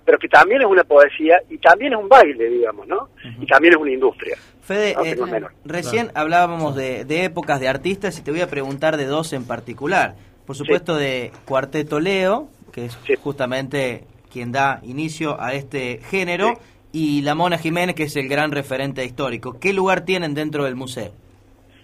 pero 0.06 0.18
que 0.20 0.28
también 0.28 0.62
es 0.62 0.68
una 0.68 0.84
poesía 0.84 1.42
y 1.50 1.58
también 1.58 1.94
es 1.94 2.00
un 2.00 2.08
baile, 2.08 2.50
digamos, 2.50 2.88
¿no? 2.88 3.10
Y 3.40 3.46
también 3.46 3.74
es 3.74 3.80
una 3.80 3.92
industria. 3.92 4.38
Fede, 4.62 4.96
eh, 5.04 5.18
recién 5.64 6.12
hablábamos 6.16 6.76
de, 6.76 7.06
de 7.06 7.26
épocas 7.26 7.60
de 7.60 7.68
artistas 7.68 8.18
y 8.20 8.24
te 8.24 8.32
voy 8.32 8.42
a 8.42 8.48
preguntar 8.48 8.98
de 8.98 9.06
dos 9.06 9.34
en 9.34 9.46
particular. 9.46 10.16
Por 10.46 10.56
supuesto, 10.56 10.96
de 10.96 11.32
Cuarteto 11.46 12.00
Leo, 12.00 12.50
que 12.72 12.86
es 12.86 12.98
justamente 13.22 14.04
quien 14.32 14.52
da 14.52 14.80
inicio 14.84 15.42
a 15.42 15.54
este 15.54 16.00
género, 16.10 16.60
y 16.96 17.22
La 17.24 17.36
Mona 17.36 17.58
Jiménez, 17.58 17.94
que 17.94 18.04
es 18.04 18.16
el 18.16 18.30
gran 18.30 18.54
referente 18.54 19.04
histórico. 19.04 19.60
¿Qué 19.60 19.74
lugar 19.74 20.06
tienen 20.06 20.34
dentro 20.34 20.64
del 20.64 20.76
museo? 20.76 21.12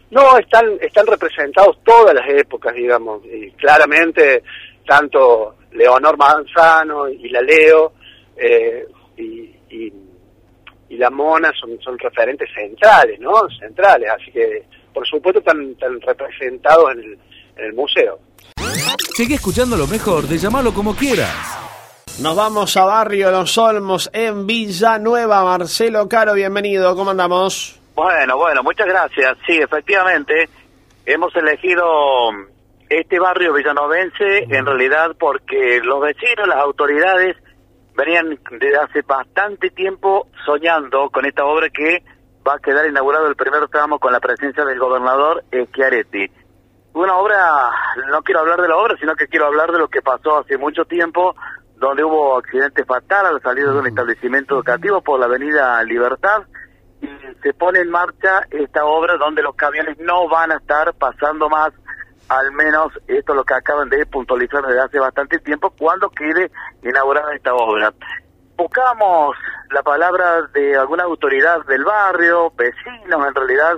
No, 0.10 0.38
están, 0.38 0.66
están 0.80 1.06
representados 1.06 1.80
todas 1.84 2.16
las 2.16 2.26
épocas, 2.30 2.74
digamos, 2.74 3.22
y 3.26 3.52
claramente 3.52 4.42
tanto 4.88 5.56
Leonor 5.74 6.18
Manzano 6.18 7.10
y 7.10 7.28
la 7.28 7.42
Leo 7.42 7.92
eh, 8.38 8.86
y, 9.18 9.52
y, 9.70 9.94
la 10.92 11.10
Mona 11.10 11.52
son, 11.60 11.78
son 11.82 11.98
referentes 11.98 12.50
centrales, 12.54 13.20
¿no? 13.20 13.34
Centrales, 13.60 14.10
así 14.10 14.32
que 14.32 14.64
por 14.94 15.06
supuesto 15.08 15.40
están, 15.40 15.72
están 15.72 16.00
representados 16.00 16.92
en 16.92 17.00
el, 17.00 17.20
en 17.58 17.66
el 17.66 17.74
museo. 17.74 18.20
Sigue 19.14 19.36
escuchando 19.36 19.76
lo 19.76 19.88
mejor 19.88 20.24
de 20.28 20.38
llamarlo 20.38 20.74
como 20.74 20.96
quieras. 20.96 21.62
Nos 22.20 22.36
vamos 22.36 22.78
a 22.78 22.86
Barrio 22.86 23.32
Los 23.32 23.58
Olmos 23.58 24.10
en 24.14 24.46
Villanueva. 24.46 25.44
Marcelo 25.44 26.08
Caro, 26.08 26.34
bienvenido. 26.34 26.96
¿Cómo 26.96 27.12
andamos? 27.12 27.80
Bueno, 27.96 28.38
bueno, 28.38 28.62
muchas 28.62 28.86
gracias. 28.88 29.38
Sí, 29.46 29.58
efectivamente, 29.58 30.50
hemos 31.06 31.36
elegido 31.36 31.84
este 32.90 33.20
barrio 33.20 33.54
villanovense 33.54 34.44
en 34.50 34.66
realidad 34.66 35.16
porque 35.20 35.80
los 35.84 36.02
vecinos, 36.02 36.48
las 36.48 36.58
autoridades 36.58 37.38
venían 37.96 38.38
desde 38.52 38.78
hace 38.78 39.02
bastante 39.02 39.70
tiempo 39.72 40.28
soñando 40.46 41.10
con 41.10 41.26
esta 41.26 41.46
obra 41.46 41.70
que 41.70 42.04
va 42.48 42.56
a 42.56 42.60
quedar 42.60 42.88
inaugurado 42.88 43.28
el 43.28 43.36
primer 43.36 43.68
tramo 43.70 43.98
con 43.98 44.12
la 44.12 44.20
presencia 44.20 44.66
del 44.66 44.80
gobernador 44.80 45.44
Schiaretti 45.52 46.30
una 46.94 47.16
obra, 47.18 47.38
no 48.10 48.22
quiero 48.22 48.42
hablar 48.42 48.62
de 48.62 48.68
la 48.68 48.78
obra, 48.78 48.98
sino 49.00 49.16
que 49.16 49.28
quiero 49.28 49.46
hablar 49.46 49.72
de 49.72 49.80
lo 49.80 49.88
que 49.88 50.02
pasó 50.02 50.40
hace 50.40 50.58
mucho 50.58 50.86
tiempo, 50.86 51.36
donde 51.82 52.04
hubo 52.04 52.38
accidente 52.38 52.86
fatal 52.86 53.26
al 53.26 53.42
salir 53.42 53.66
de 53.66 53.80
un 53.80 53.88
establecimiento 53.88 54.54
educativo 54.54 55.02
por 55.02 55.20
la 55.20 55.26
avenida 55.26 55.84
Libertad, 55.84 56.44
y 57.02 57.08
se 57.42 57.54
pone 57.56 57.80
en 57.80 57.90
marcha 57.90 58.44
esta 58.52 58.86
obra 58.86 59.18
donde 59.18 59.42
los 59.42 59.56
camiones 59.56 59.98
no 59.98 60.30
van 60.30 60.52
a 60.52 60.58
estar 60.58 60.94
pasando 60.94 61.50
más, 61.50 61.72
al 62.30 62.52
menos 62.52 62.94
esto 63.08 63.34
es 63.34 63.36
lo 63.36 63.44
que 63.44 63.56
acaban 63.56 63.90
de 63.90 64.06
puntualizar 64.06 64.64
desde 64.64 64.80
hace 64.80 65.00
bastante 65.00 65.40
tiempo, 65.40 65.72
cuando 65.72 66.12
quede 66.12 66.52
inaugurada 66.84 67.34
esta 67.34 67.56
obra. 67.56 67.92
Buscamos 68.56 69.36
la 69.72 69.82
palabra 69.82 70.44
de 70.54 70.78
alguna 70.78 71.06
autoridad 71.06 71.66
del 71.66 71.84
barrio, 71.84 72.52
vecinos 72.56 73.28
en 73.28 73.34
realidad, 73.34 73.78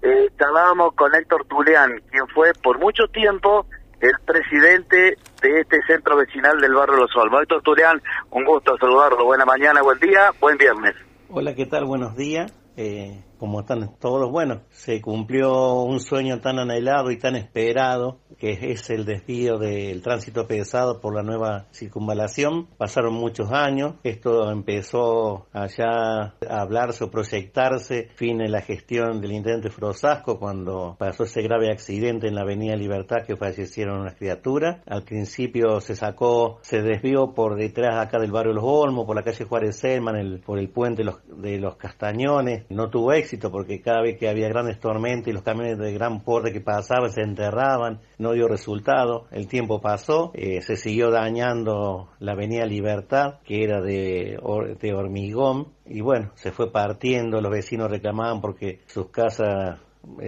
eh, 0.00 0.30
charlábamos 0.38 0.94
con 0.94 1.14
Héctor 1.14 1.44
Tuleán, 1.44 2.00
quien 2.10 2.26
fue 2.28 2.52
por 2.62 2.78
mucho 2.78 3.08
tiempo 3.08 3.66
el 4.00 4.12
presidente 4.24 5.16
de 5.42 5.60
este 5.60 5.80
centro 5.86 6.16
vecinal 6.16 6.60
del 6.60 6.74
barrio 6.74 6.96
Los 6.96 7.16
Olmos. 7.16 7.42
Héctor 7.42 7.62
Tuleán, 7.62 8.02
un 8.30 8.44
gusto 8.44 8.76
saludarlo. 8.78 9.24
Buena 9.24 9.44
mañana, 9.44 9.82
buen 9.82 9.98
día, 9.98 10.30
buen 10.40 10.56
viernes. 10.58 10.94
Hola, 11.28 11.54
¿qué 11.54 11.66
tal? 11.66 11.84
Buenos 11.84 12.16
días. 12.16 12.52
Eh, 12.76 13.22
como 13.38 13.60
están 13.60 13.96
todos, 13.98 14.30
bueno, 14.30 14.62
se 14.70 15.00
cumplió 15.00 15.82
un 15.82 16.00
sueño 16.00 16.40
tan 16.40 16.58
anhelado 16.58 17.10
y 17.10 17.18
tan 17.18 17.36
esperado, 17.36 18.18
que 18.38 18.58
es 18.70 18.90
el 18.90 19.04
desvío 19.04 19.58
del 19.58 20.02
tránsito 20.02 20.46
pesado 20.46 21.00
por 21.00 21.14
la 21.14 21.22
nueva 21.22 21.66
circunvalación. 21.72 22.66
Pasaron 22.76 23.14
muchos 23.14 23.50
años, 23.52 23.94
esto 24.02 24.50
empezó 24.50 25.46
allá 25.52 26.34
a 26.48 26.60
hablarse 26.60 27.04
o 27.04 27.10
proyectarse 27.10 28.08
fin 28.14 28.40
en 28.40 28.52
la 28.52 28.60
gestión 28.60 29.20
del 29.20 29.32
intendente 29.32 29.70
Frosasco 29.70 30.38
cuando 30.38 30.96
pasó 30.98 31.24
ese 31.24 31.42
grave 31.42 31.70
accidente 31.70 32.28
en 32.28 32.34
la 32.34 32.42
avenida 32.42 32.76
Libertad 32.76 33.24
que 33.26 33.36
fallecieron 33.36 34.00
unas 34.00 34.14
criaturas. 34.14 34.82
Al 34.86 35.02
principio 35.02 35.80
se 35.80 35.96
sacó, 35.96 36.58
se 36.62 36.82
desvió 36.82 37.32
por 37.34 37.56
detrás 37.56 37.98
acá 37.98 38.18
del 38.18 38.32
barrio 38.32 38.52
Los 38.52 38.64
Olmos, 38.64 39.06
por 39.06 39.16
la 39.16 39.22
calle 39.22 39.44
Juárez 39.44 39.76
Selman, 39.76 40.42
por 40.44 40.58
el 40.58 40.68
puente 40.68 41.04
los, 41.04 41.16
de 41.26 41.58
los 41.58 41.76
Castañones, 41.76 42.64
no 42.68 42.90
tuvo 42.90 43.12
éxito 43.12 43.25
porque 43.50 43.80
cada 43.80 44.02
vez 44.02 44.18
que 44.18 44.28
había 44.28 44.48
grandes 44.48 44.78
tormentas 44.78 45.28
y 45.28 45.32
los 45.32 45.42
camiones 45.42 45.78
de 45.78 45.92
gran 45.92 46.22
porte 46.22 46.52
que 46.52 46.60
pasaban 46.60 47.10
se 47.10 47.22
enterraban, 47.22 48.00
no 48.18 48.32
dio 48.32 48.48
resultado. 48.48 49.26
El 49.30 49.48
tiempo 49.48 49.80
pasó, 49.80 50.30
eh, 50.34 50.60
se 50.62 50.76
siguió 50.76 51.10
dañando 51.10 52.08
la 52.18 52.32
avenida 52.32 52.64
Libertad, 52.64 53.40
que 53.44 53.64
era 53.64 53.80
de, 53.80 54.38
de 54.80 54.94
hormigón, 54.94 55.68
y 55.84 56.00
bueno, 56.00 56.32
se 56.34 56.52
fue 56.52 56.70
partiendo, 56.70 57.40
los 57.40 57.52
vecinos 57.52 57.90
reclamaban 57.90 58.40
porque 58.40 58.80
sus 58.86 59.10
casas 59.10 59.78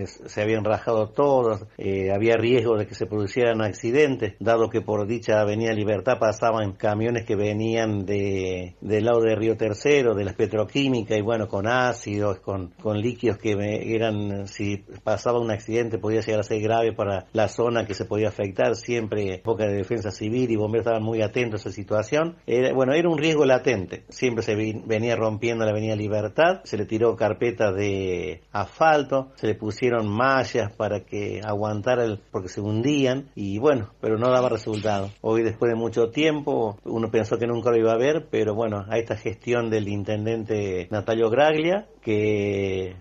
se 0.03 0.43
habían 0.43 0.65
rajado 0.65 1.09
todos, 1.09 1.65
eh, 1.77 2.11
había 2.13 2.37
riesgo 2.37 2.77
de 2.77 2.87
que 2.87 2.95
se 2.95 3.07
producieran 3.07 3.63
accidentes, 3.63 4.35
dado 4.41 4.69
que 4.69 4.81
por 4.81 5.07
dicha 5.07 5.41
Avenida 5.41 5.73
Libertad 5.73 6.19
pasaban 6.19 6.73
camiones 6.73 7.25
que 7.25 7.37
venían 7.37 8.05
de, 8.05 8.77
del 8.81 9.05
lado 9.05 9.21
de 9.21 9.35
Río 9.35 9.57
Tercero, 9.57 10.15
de 10.15 10.25
las 10.25 10.35
petroquímicas, 10.35 11.17
y 11.19 11.23
bueno, 11.23 11.49
con 11.49 11.67
ácidos, 11.67 12.41
con, 12.41 12.75
con 12.83 13.01
líquidos 13.01 13.39
que 13.39 13.57
eran, 13.95 14.47
si 14.49 14.79
pasaba 15.05 15.41
un 15.41 15.51
accidente 15.51 15.99
podía 15.99 16.21
llegar 16.21 16.41
a 16.41 16.45
ser 16.45 16.61
grave 16.61 16.93
para 16.93 17.27
la 17.33 17.49
zona 17.49 17.87
que 17.87 17.95
se 17.95 18.05
podía 18.05 18.29
afectar, 18.29 18.75
siempre 18.77 19.41
poca 19.45 19.65
de 19.65 19.75
defensa 19.75 20.11
civil 20.11 20.51
y 20.51 20.57
bomberos 20.57 20.87
estaban 20.87 21.03
muy 21.03 21.23
atentos 21.23 21.65
a 21.65 21.69
esa 21.69 21.77
situación. 21.77 22.37
Era, 22.47 22.73
bueno, 22.75 22.93
era 22.93 23.09
un 23.09 23.19
riesgo 23.19 23.45
latente, 23.45 24.05
siempre 24.09 24.43
se 24.43 24.55
venía 24.55 25.17
rompiendo 25.17 25.65
la 25.65 25.71
Avenida 25.71 25.97
Libertad, 25.97 26.61
se 26.65 26.77
le 26.77 26.85
tiró 26.85 27.17
carpeta 27.17 27.73
de 27.73 28.43
asfalto, 28.53 29.31
se 29.37 29.47
le 29.47 29.55
puso 29.55 29.68
pusieron 29.69 30.09
mallas 30.09 30.73
para 30.73 31.01
que 31.01 31.43
aguantara 31.45 32.03
el, 32.03 32.19
porque 32.31 32.49
se 32.49 32.63
hundían 32.63 33.29
y 33.35 33.59
bueno, 33.59 33.91
pero 34.01 34.17
no 34.17 34.31
daba 34.31 34.49
resultado. 34.49 35.11
Hoy 35.21 35.43
después 35.43 35.69
de 35.71 35.77
mucho 35.77 36.09
tiempo 36.09 36.79
uno 36.85 37.11
pensó 37.11 37.37
que 37.37 37.47
nunca 37.47 37.71
lo 37.71 37.77
iba 37.77 37.93
a 37.93 37.99
ver, 37.99 38.29
pero 38.31 38.55
bueno, 38.55 38.87
a 38.89 38.97
esta 38.97 39.15
gestión 39.15 39.69
del 39.69 39.89
intendente 39.89 40.89
Natalio 40.91 41.29
Graglia 41.29 41.87
que 42.01 42.97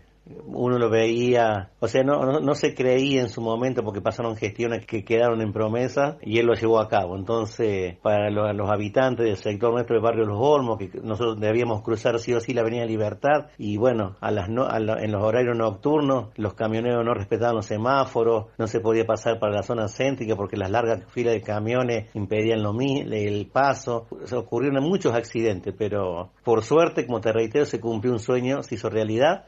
uno 0.45 0.77
lo 0.77 0.89
veía, 0.89 1.71
o 1.79 1.87
sea, 1.87 2.03
no, 2.03 2.39
no, 2.39 2.55
se 2.55 2.73
creía 2.73 3.21
en 3.21 3.29
su 3.29 3.41
momento 3.41 3.83
porque 3.83 4.01
pasaron 4.01 4.35
gestiones 4.35 4.85
que 4.85 5.03
quedaron 5.03 5.41
en 5.41 5.53
promesa 5.53 6.17
y 6.21 6.39
él 6.39 6.47
lo 6.47 6.53
llevó 6.53 6.79
a 6.79 6.87
cabo. 6.87 7.15
Entonces, 7.15 7.97
para 8.01 8.29
los, 8.29 8.69
habitantes 8.69 9.25
del 9.25 9.37
sector 9.37 9.71
nuestro 9.71 9.95
del 9.95 10.03
barrio 10.03 10.25
Los 10.25 10.39
Olmos, 10.39 10.77
que 10.77 10.89
nosotros 11.01 11.39
debíamos 11.39 11.81
cruzar 11.81 12.19
sí 12.19 12.33
o 12.33 12.39
sí 12.39 12.53
la 12.53 12.61
Avenida 12.61 12.85
Libertad 12.85 13.47
y 13.57 13.77
bueno, 13.77 14.15
a 14.19 14.31
las 14.31 14.49
no, 14.49 14.67
en 14.69 15.11
los 15.11 15.23
horarios 15.23 15.57
nocturnos 15.57 16.29
los 16.35 16.53
camioneros 16.53 17.05
no 17.05 17.13
respetaban 17.13 17.55
los 17.55 17.65
semáforos, 17.65 18.47
no 18.57 18.67
se 18.67 18.79
podía 18.79 19.05
pasar 19.05 19.39
para 19.39 19.53
la 19.53 19.63
zona 19.63 19.87
céntrica 19.87 20.35
porque 20.35 20.57
las 20.57 20.71
largas 20.71 21.03
filas 21.11 21.33
de 21.33 21.41
camiones 21.41 22.09
impedían 22.15 22.63
lo, 22.63 22.77
el 22.79 23.47
paso. 23.47 24.07
Se 24.25 24.35
ocurrieron 24.35 24.83
muchos 24.83 25.13
accidentes, 25.13 25.73
pero 25.77 26.31
por 26.43 26.63
suerte, 26.63 27.05
como 27.05 27.21
te 27.21 27.31
reitero, 27.31 27.65
se 27.65 27.79
cumplió 27.79 28.13
un 28.13 28.19
sueño, 28.19 28.63
se 28.63 28.75
hizo 28.75 28.89
realidad 28.89 29.47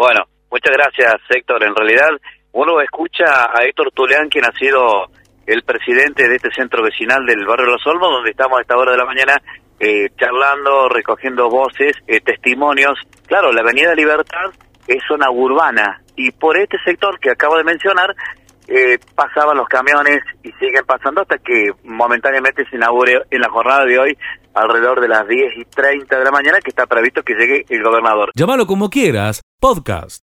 bueno, 0.00 0.24
muchas 0.50 0.72
gracias, 0.72 1.20
Héctor. 1.28 1.62
En 1.62 1.76
realidad, 1.76 2.08
uno 2.52 2.80
escucha 2.80 3.50
a 3.52 3.64
Héctor 3.64 3.92
Tuleán, 3.92 4.30
quien 4.30 4.46
ha 4.46 4.52
sido 4.58 5.10
el 5.44 5.62
presidente 5.62 6.26
de 6.26 6.36
este 6.36 6.50
centro 6.52 6.82
vecinal 6.82 7.26
del 7.26 7.44
barrio 7.44 7.66
Los 7.66 7.86
Olmos, 7.86 8.10
donde 8.10 8.30
estamos 8.30 8.58
a 8.58 8.62
esta 8.62 8.78
hora 8.78 8.92
de 8.92 8.96
la 8.96 9.04
mañana 9.04 9.36
eh, 9.78 10.08
charlando, 10.18 10.88
recogiendo 10.88 11.50
voces, 11.50 11.92
eh, 12.06 12.22
testimonios. 12.22 12.98
Claro, 13.26 13.52
la 13.52 13.60
Avenida 13.60 13.94
Libertad 13.94 14.50
es 14.86 15.02
zona 15.06 15.30
urbana 15.30 16.00
y 16.16 16.30
por 16.30 16.56
este 16.56 16.78
sector 16.82 17.20
que 17.20 17.32
acabo 17.32 17.58
de 17.58 17.64
mencionar 17.64 18.14
eh, 18.68 18.98
pasaban 19.14 19.58
los 19.58 19.68
camiones 19.68 20.22
y 20.42 20.50
siguen 20.52 20.86
pasando 20.86 21.20
hasta 21.20 21.36
que 21.36 21.72
momentáneamente 21.84 22.64
se 22.70 22.76
inaugure 22.76 23.20
en 23.30 23.40
la 23.40 23.50
jornada 23.50 23.84
de 23.84 23.98
hoy 23.98 24.18
alrededor 24.54 25.00
de 25.00 25.08
las 25.08 25.26
10 25.26 25.58
y 25.58 25.64
30 25.64 26.18
de 26.18 26.24
la 26.24 26.30
mañana 26.30 26.60
que 26.60 26.70
está 26.70 26.86
previsto 26.86 27.22
que 27.22 27.34
llegue 27.34 27.64
el 27.68 27.82
gobernador. 27.82 28.30
Llámalo 28.34 28.66
como 28.66 28.90
quieras, 28.90 29.42
podcast. 29.60 30.29